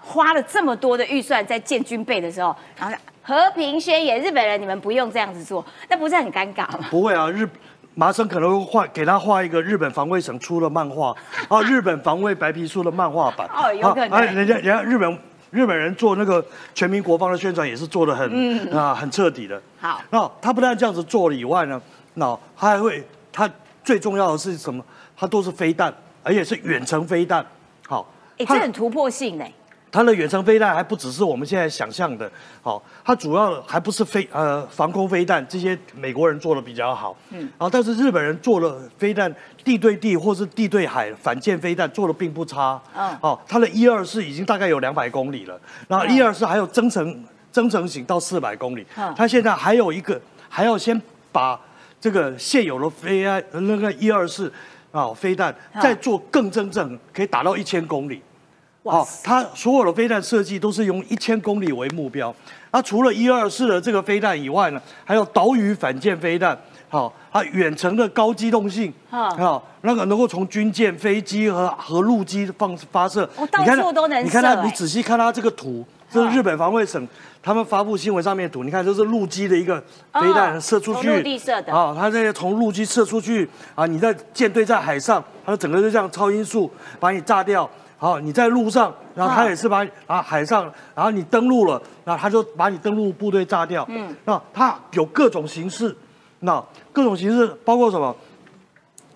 [0.00, 2.96] 花了这么多的预算在建军备的时候，然后
[3.30, 6.88] 和平宣言，日本人你们不用这样子做，那不是很尴尬吗？
[6.90, 7.48] 不会啊，日
[7.94, 11.14] 麻生可能会画给他画一个日本防卫省出的漫画
[11.48, 13.48] 啊，日本防卫白皮书的漫画版。
[13.54, 15.18] 哦有可能啊，人家人家日本
[15.52, 19.56] 日本人做那个全民国防的宣传也是做的很、啊很彻底的。
[19.56, 21.80] 嗯好，那他不但这样子做了以外呢，
[22.14, 23.48] 那他还会他
[23.84, 24.84] 最重要的是什么？
[25.16, 27.46] 他都是飞弹，而且是远程飞弹。
[27.86, 28.04] 好，
[28.38, 29.44] 哎，他这很突破性呢。
[29.92, 32.30] 它的远程飞弹还不只是我们现在想象的，
[32.62, 39.34] 好，它主要还不是飞呃防空飞弹，这些美国人做的比较好，嗯，然后但是日本人做了飞弹
[39.64, 43.10] 地对地或是地对海反舰飞弹做的并不差，嗯。
[43.10, 51.00] 嗯，好，它的一二四已经大概有两百公里了，然后一二四还有增程增程型到四百公里嗯，它现在还有一个还要先
[51.32, 51.58] 把
[52.00, 54.52] 这个现有的飞弹那个一二四
[54.92, 58.22] 啊飞弹嗯再做更真正，可以打到一千公里。
[58.82, 62.34] 哦哇塞，它所有的飞弹设计都是用一千公里为目标。
[62.72, 66.56] 那除了一二四的这个飞弹以外呢，还有岛屿反舰飞弹，
[66.88, 73.28] 好、它远程的高机动性，嗯好、那个能够从军舰、飞机和和陆基放发射。
[73.36, 77.06] 哦到处都能你看它，你仔细看它这个图，这是日本防卫省
[77.42, 79.80] 他们发布新闻上面图，你看这是陆基的一个
[80.14, 86.70] 飞弹哦射出去，从陆地射的啊，它这个从陆基射出去啊，你在舰队在海上，它整个就这样超音速
[87.00, 87.68] 把你炸掉。
[88.00, 93.84] 好，你在路上，然后他也是把你啊海上，然后你登陆了，然后他就把你登陆部队炸掉。
[93.90, 95.94] 嗯，那他有各种形式，
[96.38, 98.16] 那各种形式包括什么？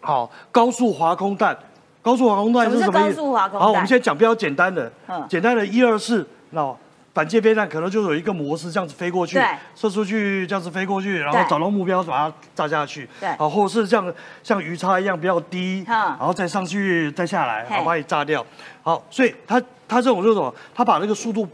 [0.03, 1.57] 好，高速滑空弹，
[2.03, 3.17] 高速滑空弹是是什么意思？
[3.17, 6.77] 高速滑空弹好，我们先讲比较简单的，嗯简单的一二四，那
[7.15, 9.41] 反舰飞弹可能就有一个模式这样子飞过去，
[9.77, 13.29] 射出去这样子飞过去，然后找到目标把它炸下去，对。
[13.29, 14.13] 啊，或者是像
[14.43, 15.95] 像鱼叉一样比较低，嗯。
[15.95, 17.71] 然后再上去再下来，嘿。
[17.71, 18.45] 然后把你炸掉。
[18.83, 20.53] 好，所以它它这种就是什么？
[20.75, 21.49] 它把那个速度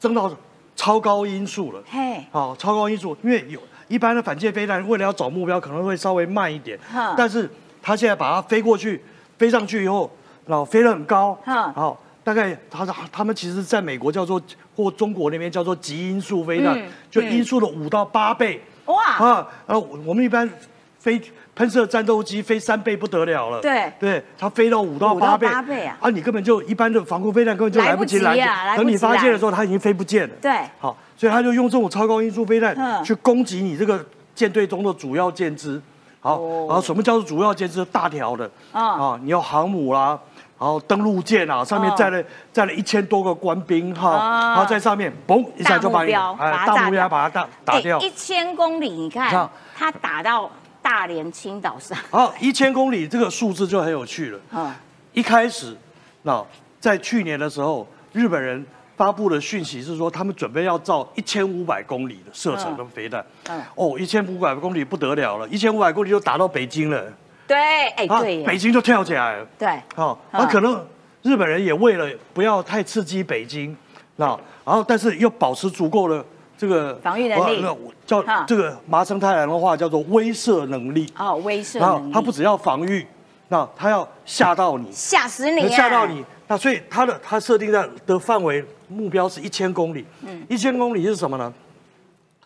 [0.00, 0.28] 增到
[0.74, 1.80] 超高音速了。
[1.88, 7.48] 嘿，好，超高音速，因为有一般的反舰飞弹为了要找目标可能会稍微慢一点哼，但是
[7.80, 9.00] 它现在把它飞过去，
[9.38, 10.10] 飞上去以后，
[10.46, 11.72] 然后飞得很高，哼。
[11.72, 14.42] 好，大概它他们其实在美国叫做
[14.76, 18.60] 或中国那边叫做极音速飞弹嗯，就嗯音速的五到八倍。
[18.86, 20.48] 哇，啊，呃，我们一般
[20.98, 21.20] 飞
[21.54, 23.92] 喷射战斗机飞三倍不得了了，对。
[23.98, 25.96] 对，它飞到五到八倍，八倍啊。
[26.00, 30.52] 啊，你根本就一般的防空飞弹根本就来不及来等你发现的时候，它已经飞不见了，对。
[30.78, 33.02] 好，所以他就用这种超高音速飞弹嗯。
[33.04, 34.04] 去攻击你这个
[34.34, 35.80] 舰队中的主要舰只。
[36.20, 36.66] 好，哦。
[36.68, 37.84] 然后什么叫做主要舰只？
[37.86, 38.50] 大条的。
[38.72, 40.18] 啊啊，你要航母啦，
[40.58, 41.94] 然后登陆舰啊，上面哦。
[41.96, 47.08] 载了载了一千多个官兵哈，啊然后在上面嘣一下就把你大目标把它哎炸掉。
[47.08, 47.98] 把它打打掉。
[47.98, 48.06] 哎。
[48.06, 49.50] 一千公里，你看看。
[49.76, 50.50] 它打到
[50.80, 54.38] 大连青岛上， 好，一千公里这个数字就很有趣了。
[54.52, 54.72] 嗯，
[55.12, 55.76] 一开始，
[56.22, 56.42] 那
[56.78, 58.64] 在去年的时候，日本人
[58.96, 63.24] 发布的讯息是说，他们准备要造一千五百公里的射程的飞弹。
[63.48, 67.12] 嗯哦，一千五百公里不得了了，一千五百公里就打到北京了，
[67.46, 69.46] 对，哎，啊对耶，北京就跳起来了。
[69.58, 70.84] 对，好，嗯那可能
[71.22, 73.76] 日本人也为了不要太刺激北京，
[74.16, 74.26] 那
[74.64, 76.24] 然后但是又保持足够的
[76.56, 77.76] 这个防御能力呃
[78.06, 81.12] 叫嗯这个麻生太郎的话叫做威慑能力。
[81.18, 83.06] 哦，威慑然后能力，他不只要防御，
[83.48, 86.24] 那他要吓到你，吓死你啊，吓到你。
[86.46, 90.06] 那所以他的他设定在的范围目标是一千公里。
[90.22, 91.52] 嗯一千公里是什么呢？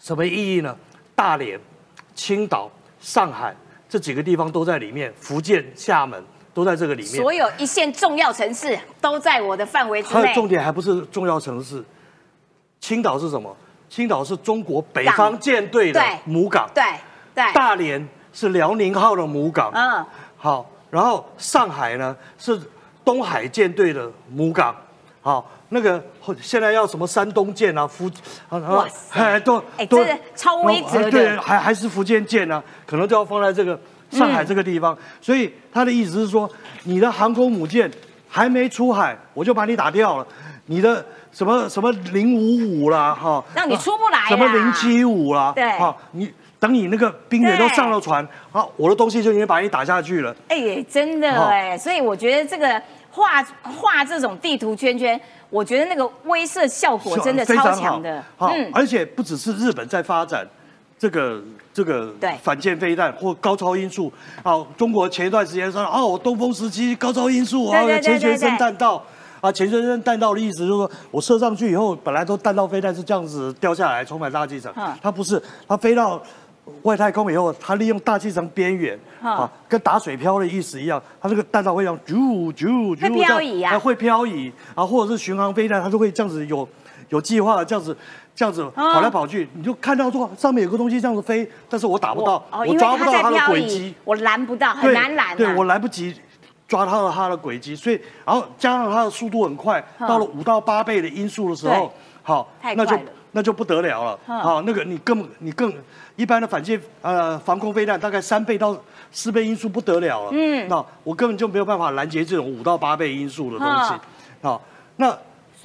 [0.01, 0.77] 什么意义呢？
[1.17, 1.59] 大连、
[2.15, 2.71] 青岛、
[3.01, 3.53] 上海
[3.89, 6.23] 这几个地方都在里面，福建、厦门
[6.53, 7.13] 都在这个里面。
[7.23, 10.15] 所有一线重要城市都在我的范围之内。
[10.15, 11.83] 它的重点还不是重要城市。
[12.81, 13.57] 青岛是什么？
[13.89, 16.69] 青岛是中国北方舰队的母港。
[16.75, 16.85] 对
[17.35, 19.71] 对，大连是辽宁号的母港。
[19.73, 20.05] 嗯，
[20.37, 22.61] 好，然后上海呢是
[23.05, 24.77] 东海舰队的母港。
[25.23, 26.03] 好，那个
[26.41, 28.11] 现在要什么山东舰啊，福
[28.49, 33.79] 啊，哇塞哎都哎都这个超威对，还还是福建舰啊，可能就要放在这个
[34.11, 34.95] 上海这个地方。
[34.95, 36.51] 嗯所以他的意思是说，
[36.85, 37.91] 你的航空母舰
[38.29, 40.27] 还没出海，我就把你打掉了。
[40.67, 50.35] 你的什么什么零五五啦，哈，让你出不来啦什么零七五啦，对哈，你等你那个兵员都上了船，啊，我的东西就已经把你打下去了。
[50.49, 55.19] 哎，真的好哎，所以我觉得这个画画这种地图圈圈，
[55.51, 58.23] 我觉得那个威慑效果真的超强的。
[58.37, 60.47] 好，嗯，而且不只是日本在发展
[60.99, 61.43] 这个
[61.73, 69.03] 这个对反舰飞弹或高超音速，好，中国前一段时间说哦，东风时期高超音速啊前学对对生弹道。
[69.41, 74.93] 啊，前学生弹道的意思就是说，我射上去以后，本来都弹道飞弹是这样子掉下来，充满大气层嗯。
[75.01, 76.21] 它不是，它飞到
[76.83, 82.15] 外太空以后，它利用大气层边缘嗯啊，跟打水漂的意思一样，它这个弹道会 这样啾
[82.53, 86.69] 啾啾会漂移啊这样会漂移啊，或者是巡航飞弹，它就会这样子有
[87.09, 87.97] 有计划的这样子
[88.35, 95.35] 这样子哦跑来跑去，你就看到说上面有个东西这样子飞，但是我打不到，哦，我抓不到它的轨迹，，我拦不到，很对难拦啊。
[95.35, 96.15] 对我来不及
[96.67, 101.93] 抓到了它的轨迹，所以然后加上它的速度很快，嗯到了五到八倍的音速的时候，
[102.23, 102.95] 好那就
[103.33, 104.19] 那就不得了了。
[104.27, 105.73] 啊，那个你更你更
[106.17, 108.77] 一般的反舰呃防空飞弹大概三倍到
[109.13, 110.31] 四倍音速不得了了。
[110.33, 114.01] 嗯那我根本就没有办法拦截这种五到八倍音速的东西嗯。
[114.43, 114.63] 好，
[114.97, 115.11] 那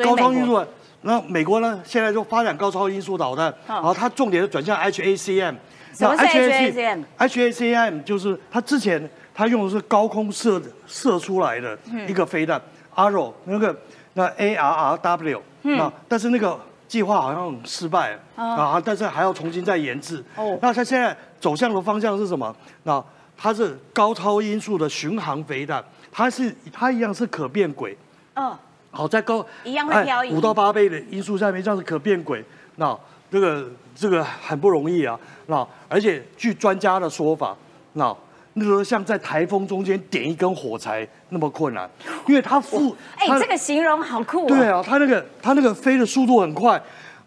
[0.03, 0.63] 高超音速。
[1.05, 1.81] 那美国呢？
[1.83, 5.55] 现在就发展高超音速导弹，嗯然后它重点是转向 HACM。
[5.93, 12.59] 什么是那 HACM HACM 就是它之前它用的是高空射射出来的嗯一个飞弹、
[12.95, 13.75] Arrow 那个
[14.13, 16.57] 那 ARRW，那、嗯但是那个
[16.93, 20.23] 计划好像失败了、啊，但是还要重新再研制。
[20.35, 22.55] 哦那它现在走向的方向是什么？
[22.83, 23.03] 那
[23.35, 27.97] 它是高超音速的巡航飞弹，它是它一样是可变轨。
[28.35, 28.55] 嗯，
[28.91, 32.45] 好，在高一样会漂移五到八倍的音速下面，这样是可变轨。
[32.75, 32.95] 那
[33.31, 35.19] 这个这个很不容易啊。
[35.47, 37.57] 那而且据专家的说法，
[37.93, 38.15] 那
[38.55, 41.89] 那个像在台风中间点一根火柴那么困难，
[42.27, 44.77] 因为它负哎，它这个形容好酷对哦。
[44.77, 46.79] 啊，它那个它那个飞的速度很快，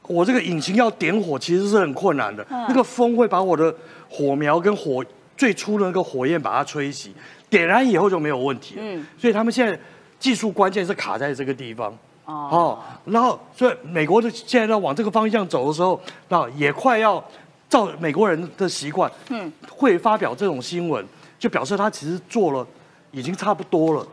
[0.07, 2.65] 我这个引擎要点火其实是很困难的，嗯。
[2.69, 3.75] 那个风会把我的
[4.09, 5.05] 火苗跟火
[5.37, 7.09] 最初的那个火焰把它吹熄，
[7.51, 8.83] 点燃以后就没有问题了。
[8.85, 9.05] 嗯。
[9.19, 9.77] 所以他们现在
[10.21, 11.91] 技术关键是卡在这个地方。
[12.25, 12.49] 哦。
[12.53, 17.23] 哦，然后所以美国的现在要往这个方向走的时候，那也快要
[17.69, 21.05] 照美国人的习惯，嗯，会发表这种新闻，
[21.39, 22.67] 就表示他其实做了
[23.11, 24.07] 已经差不多了。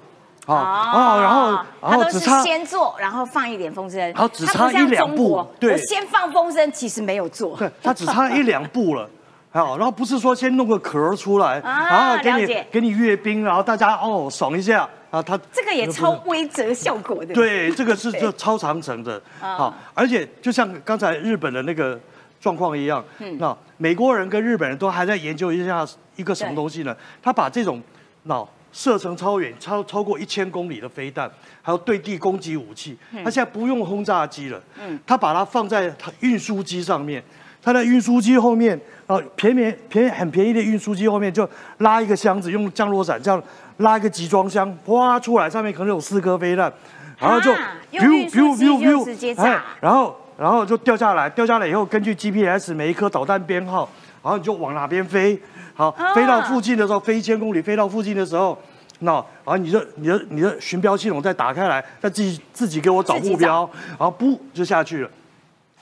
[0.46, 7.56] 啊啊，然后他都是后只差先做，然后放一点风声，然后只差一两步对我先放风声，其实没有做。
[7.56, 9.10] 对，他只差一两步了。
[9.54, 17.34] 好，然后不是说先弄个壳出来，啊然后给你了解给你阅兵，然后大家哦爽一下啊，他这个也超规则效果的。
[17.34, 21.98] 对，这个是 对这超长程的，啊好，而且就像刚才日本的那个
[22.44, 23.38] 状况一样，嗯。
[23.40, 25.88] 那美国人跟日本人都还在研究一下
[26.18, 26.94] 一个什么对东西呢？
[27.22, 27.82] 他把这种
[28.24, 31.32] 那射程超远、超超过一千公里的飞弹，
[31.62, 35.00] 还有对地攻击武器，他现在不用轰炸机了，嗯。
[35.08, 37.24] 他把它放在他运输机上面，
[37.62, 38.78] 他在运输机后面，
[39.08, 43.42] 啊，便宜便宜很便宜的运输机后面就拉一个箱子，用降落伞这样
[43.78, 46.72] 拉一个集装箱，哗出来，上面可能有四颗飞弹，
[47.18, 49.44] 然后就啊用运输机就直接炸。
[49.44, 53.88] 哎然后然后就掉下来，掉下来以后，根据 GPS 每一颗导弹编号，
[54.22, 55.40] 然后你就往哪边飞，
[55.74, 58.58] 好，啊飞到附近的时候，飞一千公里，飞到附近的时候，
[59.00, 65.10] 那然后你的你的你的寻标系统再打开来，再自己自己给我找目标，然后不就下去了，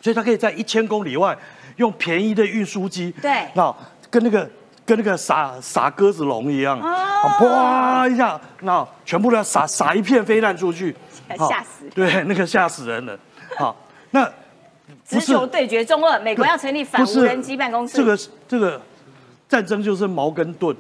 [0.02, 1.38] 所以它可以在一千公里外
[1.78, 3.48] 用便宜的运输机，对。
[3.54, 3.74] 那
[4.10, 4.50] 跟那个
[4.86, 6.88] 跟那个撒撒鸽子笼一样，哦。
[6.88, 10.96] 啊砰一下，那全部都要撒撒一片飞弹出去，
[11.38, 11.88] 吓死。
[11.94, 13.16] 对，那个吓死人了，
[13.60, 13.76] 好，
[14.10, 14.28] 那
[15.20, 17.98] 直球对决中二，美国要成立反无人机办公室。
[17.98, 18.82] 这个这个
[19.50, 20.74] 战争就是矛跟盾，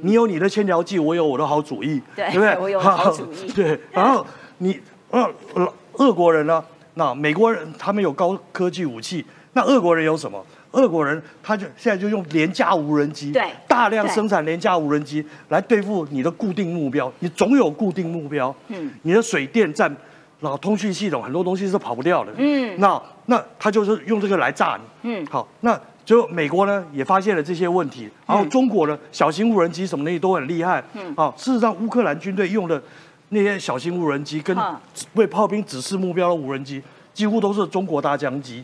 [0.00, 2.56] 你有你的千条计，我有我的好主意，对不对？
[2.58, 4.26] 我有好主意 对，然后
[4.58, 4.80] 你
[5.10, 6.64] 呃呃俄国人呢？
[6.94, 10.42] 那美国人他们有高科技武器，那俄国人有什么？
[10.70, 19.94] 俄国人他就现在就用廉价无人机，对大量生产廉价无人机来对付你的固定目标，你总有固定目标，嗯，你的水电站。
[20.40, 32.82] 然后通讯系统很多东西是跑不掉的，嗯，那那他就是用这个来炸你，嗯，好，那就美国呢也发现了这些问题，然后中国呢小型无人机什么东西都很厉害，嗯，好，事实上乌克兰军队用的
[33.30, 34.76] 那些小型无人机跟嗯
[35.14, 36.82] 为炮兵指示目标的无人机，
[37.14, 38.62] 几乎都是中国大疆机，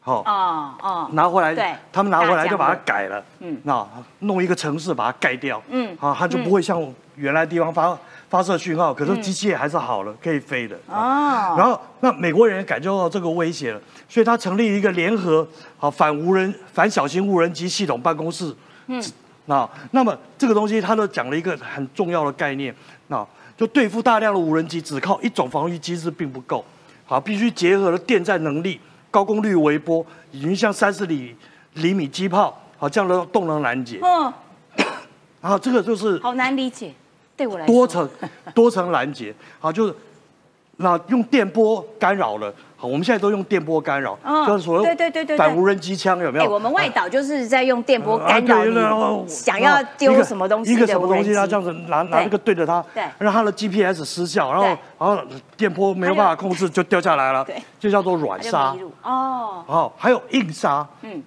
[0.00, 1.74] 好，哦哦，拿回来，对。
[1.92, 3.84] 他们拿回来就把它改了，嗯，那
[4.20, 5.90] 弄一个城市把它盖掉，嗯。
[5.90, 6.80] 嗯，啊，它就不会像
[7.16, 7.98] 原来地方发
[8.36, 11.52] 发射讯号，可是机器还是好了，可以飞的，啊。
[11.52, 13.80] 哦，然后那美国人也感觉到这个威胁了，
[14.10, 18.54] 所以他成立一个联合好反无人反小型无人机系统办公室。
[18.88, 19.02] 嗯，
[19.46, 22.74] 那那么这个东西他都讲了一个很重要的概念，
[23.08, 23.26] 那
[23.56, 26.62] 就对付大量的无人机，只靠一种防御机制并不够，
[27.06, 28.78] 好，必须结合了电站能力、
[29.10, 31.34] 高功率微波，以及像三十厘
[31.72, 33.98] 厘米机炮，好这样的动能拦截。
[34.02, 34.30] 嗯，
[35.40, 36.92] 然后这个就是好难理解，
[37.36, 37.74] 对我来说。
[37.74, 38.08] 多层
[38.54, 39.94] 多层拦截，好，就是
[40.78, 42.52] 那用电波干扰了。
[42.78, 45.38] 好，我们现在都用电波干扰，嗯就是所谓对对对对对。
[45.38, 46.50] 反无人机枪有没哎，有？
[46.50, 52.54] 我们外岛就是在用电波啊干扰想要丢什么东西一个的无人机什么东西，他这样子拿拿那个对。
[52.54, 53.02] 着它，对。
[53.18, 55.18] 让它的 GPS 失效，然后然后
[55.56, 58.80] 电波没有办法控制就掉下来了对，就叫做软它就杀迷。
[58.80, 58.92] 路。
[59.02, 61.12] 哦，好，还有硬杀，嗯。
[61.14, 61.22] 嗯，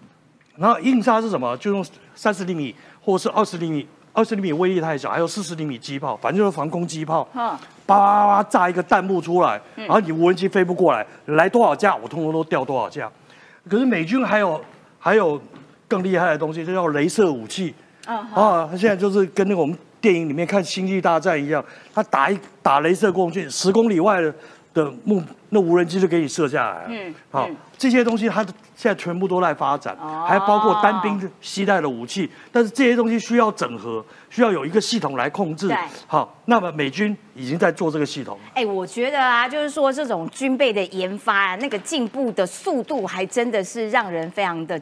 [0.58, 1.58] 然后硬杀是什么？
[1.58, 1.84] 就用
[2.14, 13.10] 三十厘米或者是二十厘米，二十厘米威力太小，还有四十厘米机炮，反正就是防空机炮，哼，叭叭叭叭炸一个弹幕出来，然后你无人机飞不过来，来多少架我通通都掉多少架。
[13.70, 14.60] 可是美军还有
[14.98, 15.40] 还有
[15.88, 17.74] 更厉害的东西，就叫镭射武器
[18.08, 24.34] 嗯啊，他现在就是跟那个我们电影里面看《星际大战》一样，他打一打镭射过去，十公里外的
[24.74, 26.86] 的目那无人机就给你射下来了。
[26.90, 28.44] 嗯嗯，好嗯，这些东西它
[28.76, 35.78] 现在全部都在发展，哦还包括单兵携带的武器，但是这些东西需要整合，需要有一个系统来控制对。
[36.08, 38.38] 好，那么美军已经在做这个系统。
[38.54, 44.80] 哎，我觉得啊，就是说这种军备的研发啊，那个进步的速度还真的是让人非常的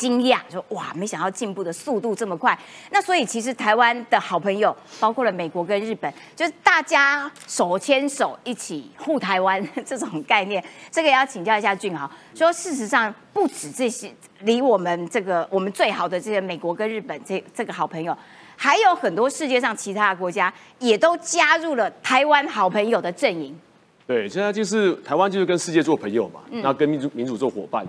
[0.00, 2.58] 惊讶，说哇，没想到进步的速度这么快。
[2.90, 12.10] 那所以其实台湾的好朋友，包括了美国跟日本，就是大家手牵手一起护台湾这种概念，这个也要请教一下俊豪。
[12.34, 18.16] 说事实上不止这些，离我们这个我们最好的这些美国跟日本这这个好朋友。
[18.56, 23.54] 还有很多世界上其他的国家也都加入了台湾好朋友的阵营。
[24.06, 27.86] 对，现在就是台湾就是跟世界做朋友嘛，嗯那跟民主民主做伙伴。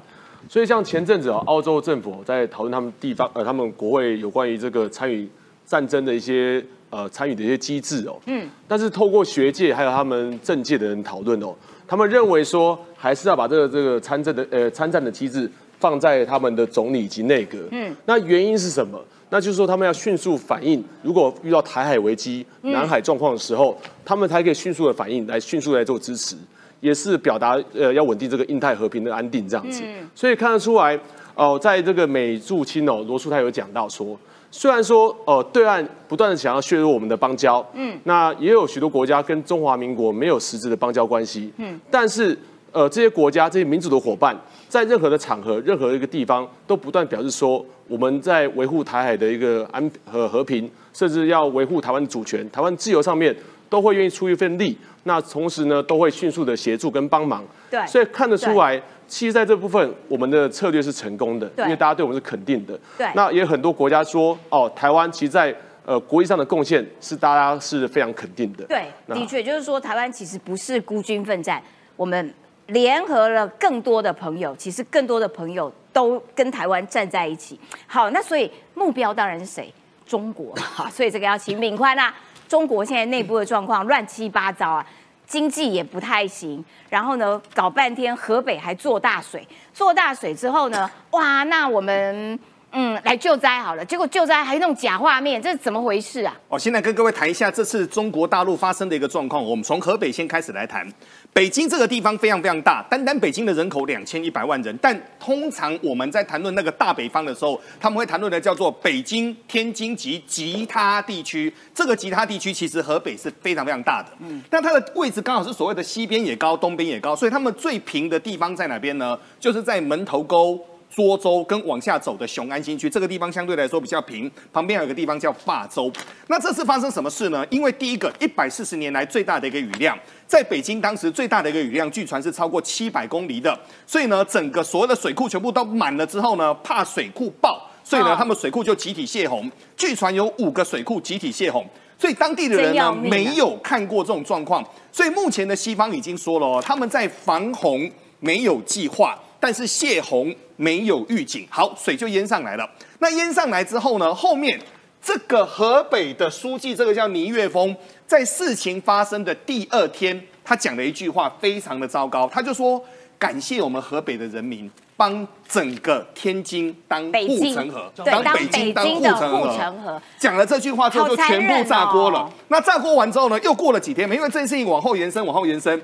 [0.52, 5.26] 所以像前阵子啊，澳洲政府在讨论他们地方呃，他们国会有关于这个参与
[5.66, 8.20] 战争的一些呃参与的一些机制哦。
[8.26, 8.49] 嗯。
[8.68, 11.56] 但是透过学界还有他们政界的人讨论哦，
[11.88, 15.49] 他们认为说还是要把这个这个参政的呃参战的机制
[15.80, 17.58] 放在他们的总理及内阁。
[17.72, 17.95] 嗯。
[18.06, 19.02] 那原因是什么？
[19.30, 26.36] 那就是说，他们要迅速反应，如果遇到台海危机、南海状况的时候，他们才可以迅速的反应，来迅速来做支持，
[26.82, 29.82] 也是表达呃要稳定这个印太和平的安定这样子。
[30.14, 31.00] 所以看得出来，
[31.34, 34.20] 哦、在这个美驻青哦，罗素他有讲到说，
[34.52, 42.38] 虽然说呃对岸不断的想要削弱我们的邦交，嗯，那也有许多国家跟中华民国没有实质的邦交关系，嗯，但是
[42.72, 44.36] 呃这些国家这些民主的伙伴，
[44.68, 53.36] 在任何的场合、任何一个地方，都不断表示说，我们在维护台海的一个安和和平，甚至要维护台湾的主权、台湾自由上面，
[53.72, 54.78] 都会愿意出一份力。
[55.03, 57.41] 那同时呢，都会迅速的协助跟帮忙。
[57.69, 62.78] 对所以看得出来，其实在这部分，我们的策略是成功的，因为大家对我们是肯定的。
[62.97, 65.55] 对那也有很多国家说，哦，台湾其实在
[65.86, 68.65] 呃国际上的贡献是大家是非常肯定的。
[68.65, 71.63] 对，的确就是说，台湾其实不是孤军奋战，
[71.95, 72.34] 我们
[72.67, 77.57] 联合了更多的朋友，其实更多的朋友都跟台湾站在一起。
[77.88, 79.74] 好，那所以目标当然是谁？
[80.05, 82.13] 中国哈，所以这个要请敏宽啦。
[82.52, 84.86] 中国现在内部的状况乱七八糟啊，
[85.26, 92.38] 经济也不太行，然后呢，搞半天河北还做大水，做大水之后呢，哇，那我们
[92.74, 96.38] 嗯，来救灾好了，结果救灾还弄假画面，这是怎么回事啊？
[96.49, 99.41] 哦，现在跟各位谈一下这次中国大陆发生的一个状况。
[99.41, 100.86] 我们从河北先开始来谈。
[101.34, 104.78] 北京这个地方非常非常大，单单北京的人口两千一百万人。
[104.82, 111.52] 但通常我们在谈论那个大北方的时候，他们会谈论的叫做北京、天津及其他地区。
[111.74, 114.10] 这个其他地区其实河北是非常非常大的。
[114.20, 119.18] 嗯，那它的位置刚好是所谓的西边也高，东边也高，所以他们最平的地方在哪边呢？
[119.40, 120.60] 就是在门头沟。
[120.94, 125.92] 涿州跟往下走的雄安新区，这个地方相对来说比较平，旁边有个地方叫霸州。
[126.28, 127.46] 那这次发生什么事呢？
[127.50, 133.58] 因为第一个，一百四十年来最大的一个雨量，在北京当时最大的一个雨量，据传是超过七百公里的。
[133.88, 139.50] 所以呢，整个所有的水库全部都满了之后呢，怕水库爆，所以呢，他们水库就集体泄洪。
[139.78, 141.66] 据传有五个水库集体泄洪，
[141.98, 144.62] 所以当地的人呢没有看过这种状况。
[144.92, 147.89] 所以目前的西方已经说了哦，他们在防洪
[148.20, 149.18] 没有计划。
[149.42, 152.70] 但是泄洪没有预警，好，水就淹上来了。
[153.00, 154.14] 那淹上来之后呢？
[154.14, 154.58] 后面
[155.02, 157.76] 这个河北的书记，这个叫倪岳峰，
[158.06, 162.30] 在事情发生的第二天，他讲了一句话，非常的糟糕。
[162.32, 162.80] 他就说
[163.18, 172.32] ：“感谢我们河北的人民，帮整个天津当护城河，当北京当护城河。”讲了这句话之后，就全部炸锅了。
[172.50, 173.39] 那炸锅完之后呢？
[173.39, 175.82] 又过了几天，因为这件事情往后延伸，往后延伸。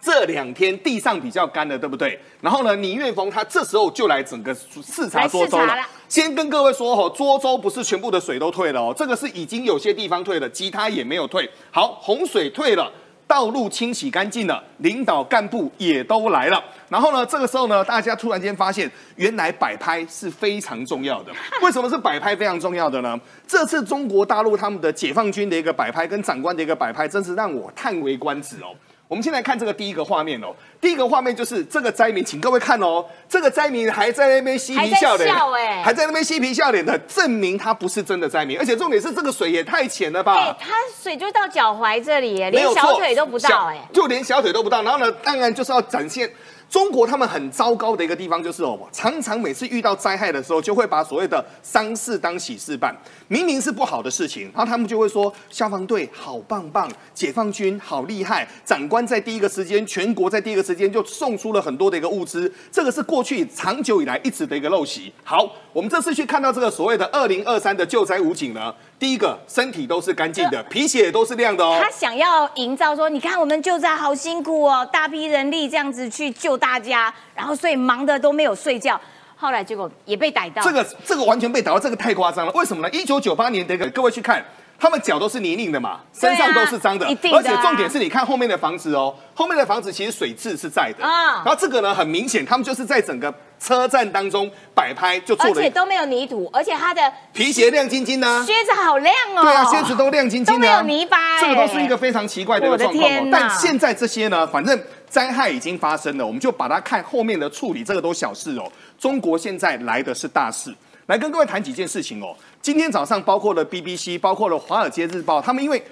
[0.00, 2.18] 这两天地上比较干了，对不对？
[2.40, 5.76] 然后呢，倪岳峰他这时候就来整个视察涿州了。
[6.08, 11.48] 先跟各位说哦，涿州不是全部的水都退了哦，这个是已经有些地方退了，其他也没有退。
[11.70, 12.90] 好，洪水退了，
[13.26, 16.62] 道路清洗干净了，领导干部也都来了。
[16.88, 21.32] 然后呢，这个时候呢，大家突然间发现，原来摆拍是非常重要的。
[21.60, 23.18] 为什么是摆拍非常重要的呢？
[23.46, 28.72] 这次中国大陆他们的解放军的一个摆拍跟长官的一个摆拍，真是让我叹为观止哦。
[29.08, 35.34] 我们先来看这个第一个画面哦，第一个画面就是这个灾民，请各位看哦，这个灾民还在那边嬉皮笑脸，
[35.82, 40.34] 还在那边嬉皮笑脸的，证明他不是真的灾民，而且重点是这个水也太浅了吧？
[40.34, 44.82] 哎，他水就到脚踝这里，连小腿都不到，哎，就连小腿都不到。
[44.82, 46.30] 然后呢，当然就是要展现。
[46.68, 52.94] 中国他们很糟糕的一个地方就是哦，常常每次遇到灾害的时候，就会把所谓的丧事当喜事办。
[53.28, 62.52] 明明是不好的事情，然后他们就会说消防队好棒棒，解放军好厉害，长官在第一个时间，全国在第一个时间就送出了很多的一个物资。
[62.70, 65.12] 这个是过去长久以来一直的一个陋习。
[65.24, 68.74] 好，我们这次去看到这个所谓的二零二三的救灾武警呢。
[68.98, 71.80] 第一个身体都是干净的，皮鞋也都是亮的哦。
[71.82, 79.00] 他想要营造说，你看我们救灾好辛苦哦，大批人力这样子去救大家，然后所以忙的都没有睡觉。
[79.36, 80.62] 后来结果也被逮到。
[80.62, 82.52] 这个这个完全被逮到，这个太夸张了。
[82.52, 82.90] 为什么呢？
[82.92, 84.44] 一九九八年的各位去看。
[84.80, 91.42] 他们脚都是泥泞的嘛，身上都是脏的，而且重点是你看后面的房子哦，后面的房子其实水渍是在的啊。
[91.44, 99.42] 然后这个呢，很明显，他们就是在整个车站当中摆拍，就做了，而且都没有泥土，而且他的皮鞋亮晶晶呢，靴子好亮哦。
[99.42, 103.28] 对啊，靴子都亮晶晶的，都没有泥巴，这个都是一个非常奇怪的一个状况哦。
[103.30, 104.78] 但现在这些呢，反正
[105.08, 108.70] 灾害已经发生了，我们就把它看后面的处理，这个都小事哦。
[108.98, 110.74] 中国现在来的是大事。
[111.06, 112.36] 来跟各位谈几件事情哦。
[112.60, 115.82] 今天早上，包括了 BBC，包括了《华尔街日报》，他们因为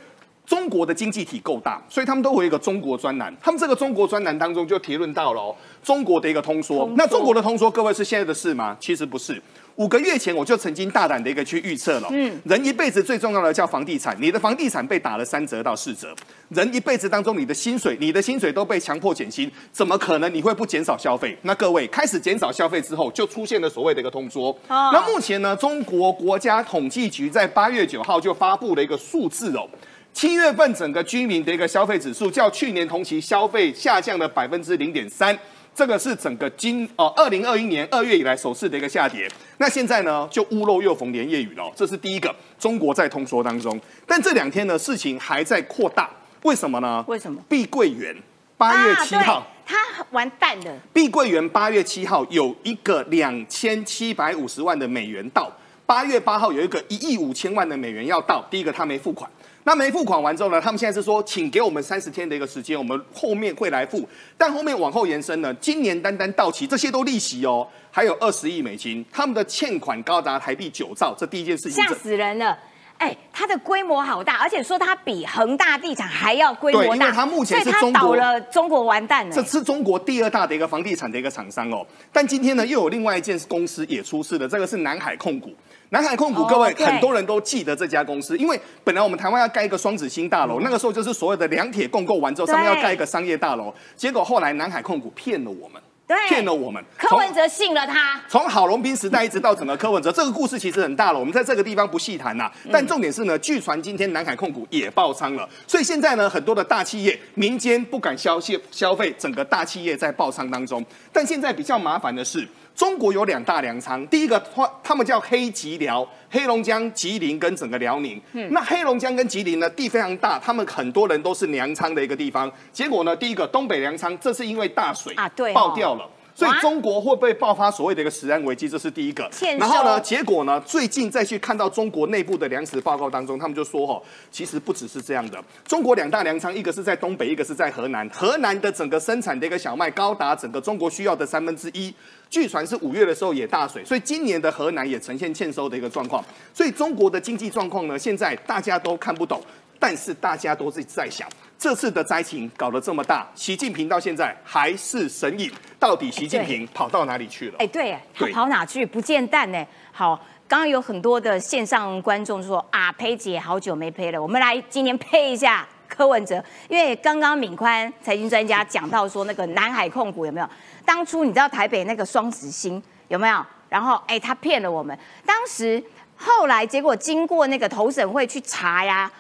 [0.47, 3.35] 中国的经济体够大，所以他们都有一个中国专栏。
[3.43, 6.89] 他们这个中国专栏当中就提论到了中国的一个通缩。
[6.97, 8.77] 那中国的通缩，各位是现在的事吗？
[8.81, 9.43] 其实不是。
[9.75, 16.15] 五个月前我就曾经大胆的一个去预测了，嗯，人一辈子最重要的叫房地产，你的房地产被打了三折到四折，
[16.49, 21.37] 人一辈子当中你的薪水，你的薪水都被强迫减薪，怎么可能你会不减少消费？
[21.43, 24.57] 那各位开始减少消费之后，就出现了所谓的一个通缩。
[24.67, 29.69] 那目前呢，中国国家统计局在八月九号就发布了一个数字哦，
[30.17, 35.39] 七月份整个居民的一个消费指数较去年同期消费下降了百分之零点三。
[35.75, 39.31] 这个是整个今哦，二零二一年二月以来首次的一个下跌。
[39.59, 41.71] 那现在呢，就屋漏又逢连夜雨了。
[41.77, 43.79] 这是第一个，中国在通缩当中。
[44.07, 46.09] 但这两天呢，事情还在扩大。
[46.45, 47.05] 为什么呢？
[47.07, 47.39] 为什么？
[47.47, 48.17] 碧桂园
[48.57, 49.77] 八月七号，他
[50.13, 50.75] 完蛋了。
[50.95, 55.53] 碧桂园八月七号有一个两千七百五十万的美元到，
[55.85, 58.43] 八月八号有一个一亿五千万的美元要到。
[58.51, 59.31] 第一个，他没付款。
[59.67, 60.61] 那没付款完之后呢？
[60.61, 64.09] 他们现在是说，请给我们三十天的一个时间，我们后面会来付。
[64.39, 72.57] 但后面往后延伸呢，今年单单到期，这些都利息哦，还有二十亿美金，他们的欠款高达台币九兆，这第一件事情吓死人了。
[72.99, 79.35] 哎，它的规模好大，而且说它比恒大地产还要规模大，因为它目前是中国了，中国完蛋了。
[79.35, 81.85] 这是中国第二大的一个房地产的一个厂商哦。
[82.13, 85.53] 但今天呢，又有另外一件公司也出事了，这个是南海控股。
[85.91, 96.85] 南海控股，各位很多人都记得这家公司，因为本来我们台湾要盖一个双子星大楼，那个时候就是所有的两铁共购完之后，上面要盖一个商业大楼，结果后来南海控股骗了我们，对骗了我们。
[96.99, 102.51] 柯文哲信了他，从郝龙斌时代一直到整个柯文哲，这个故事其实很大了，我们在这个地方不细谈呐。
[102.73, 110.85] 但重点是呢，据传今天南海控股也爆仓了，所以现在呢，很多的大企业民间不敢消费消费，整个大企业在爆仓当中。
[111.13, 112.49] 但现在比较麻烦的是。
[112.77, 118.21] 中国有两大粮仓，第一个他他们叫黑吉辽，黑龙江、吉林跟整个辽宁。
[118.35, 122.53] 嗯，那黑龙江跟吉林呢地非常大，他们很多人都是粮仓的一个地方。
[122.71, 126.07] 结果呢，第一个东北粮仓，这是因为大水啊，对，爆掉了。
[126.37, 128.69] 所以中国会不会爆发所谓的一个食安危机？
[128.69, 129.27] 这是第一个。
[129.59, 133.99] 然后呢，结果呢，最近再去看到中国内部的粮食报告当中，他们就说哈，
[134.31, 135.43] 其实不只是这样的。
[135.65, 138.07] 中国两大粮仓，一个是在东北，一个是在河南。
[138.11, 141.95] 河南的整个生产的一个小麦高达整个中国需要的三分之一。
[142.29, 146.23] 据传是五月的时候也大水，所以今年的河南也呈现欠收的一个状况。
[146.53, 149.41] 所以中国的经济状况呢，现在大家都看不懂，
[149.79, 151.27] 但是大家都是在想。
[151.59, 157.55] 这次的灾情搞得这么大，习近平到现在还是神隐，到底习近平跑到哪里去了？
[157.59, 158.85] 哎，对，他跑哪去？
[158.85, 159.67] 不见蛋呢？
[159.91, 160.15] 好，
[160.47, 170.49] 刚刚有很多的线上观众说啊，裴姐好久没呸了，我们来今天呸一下 柯文哲，因为刚刚敏宽财经专家讲到说那个南海控股有没有？
[170.85, 173.45] 当初你知道台北那个双子星有没有？
[173.71, 175.83] 然后哎，他骗了我们，当时
[176.17, 179.11] 后来结果经过那个投审会去查呀。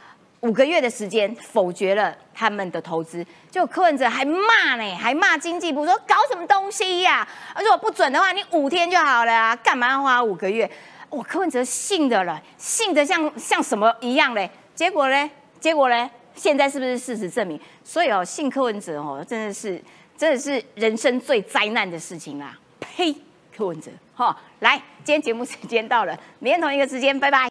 [0.41, 7.27] 五个月的时间否决了他们的投资，就柯文哲还骂呢，还骂经济部说搞什么东西呀？
[7.59, 10.71] 如果不准的话，你五天就好了啊，干嘛要花五个月？
[11.09, 14.51] 我柯文哲信的了，信的像像什么一样嘞？
[14.75, 15.29] 结果嘞？
[15.59, 16.09] 结果嘞？
[16.35, 17.59] 现在是不是事实证明？
[17.83, 19.83] 所以哦，信柯文哲哦，真的是
[20.17, 22.57] 真的是人生最灾难的事情啦！
[22.79, 23.15] 呸，
[23.57, 27.39] 柯文哲哈，来，今天节目时间到了，明天同一个时间，拜拜。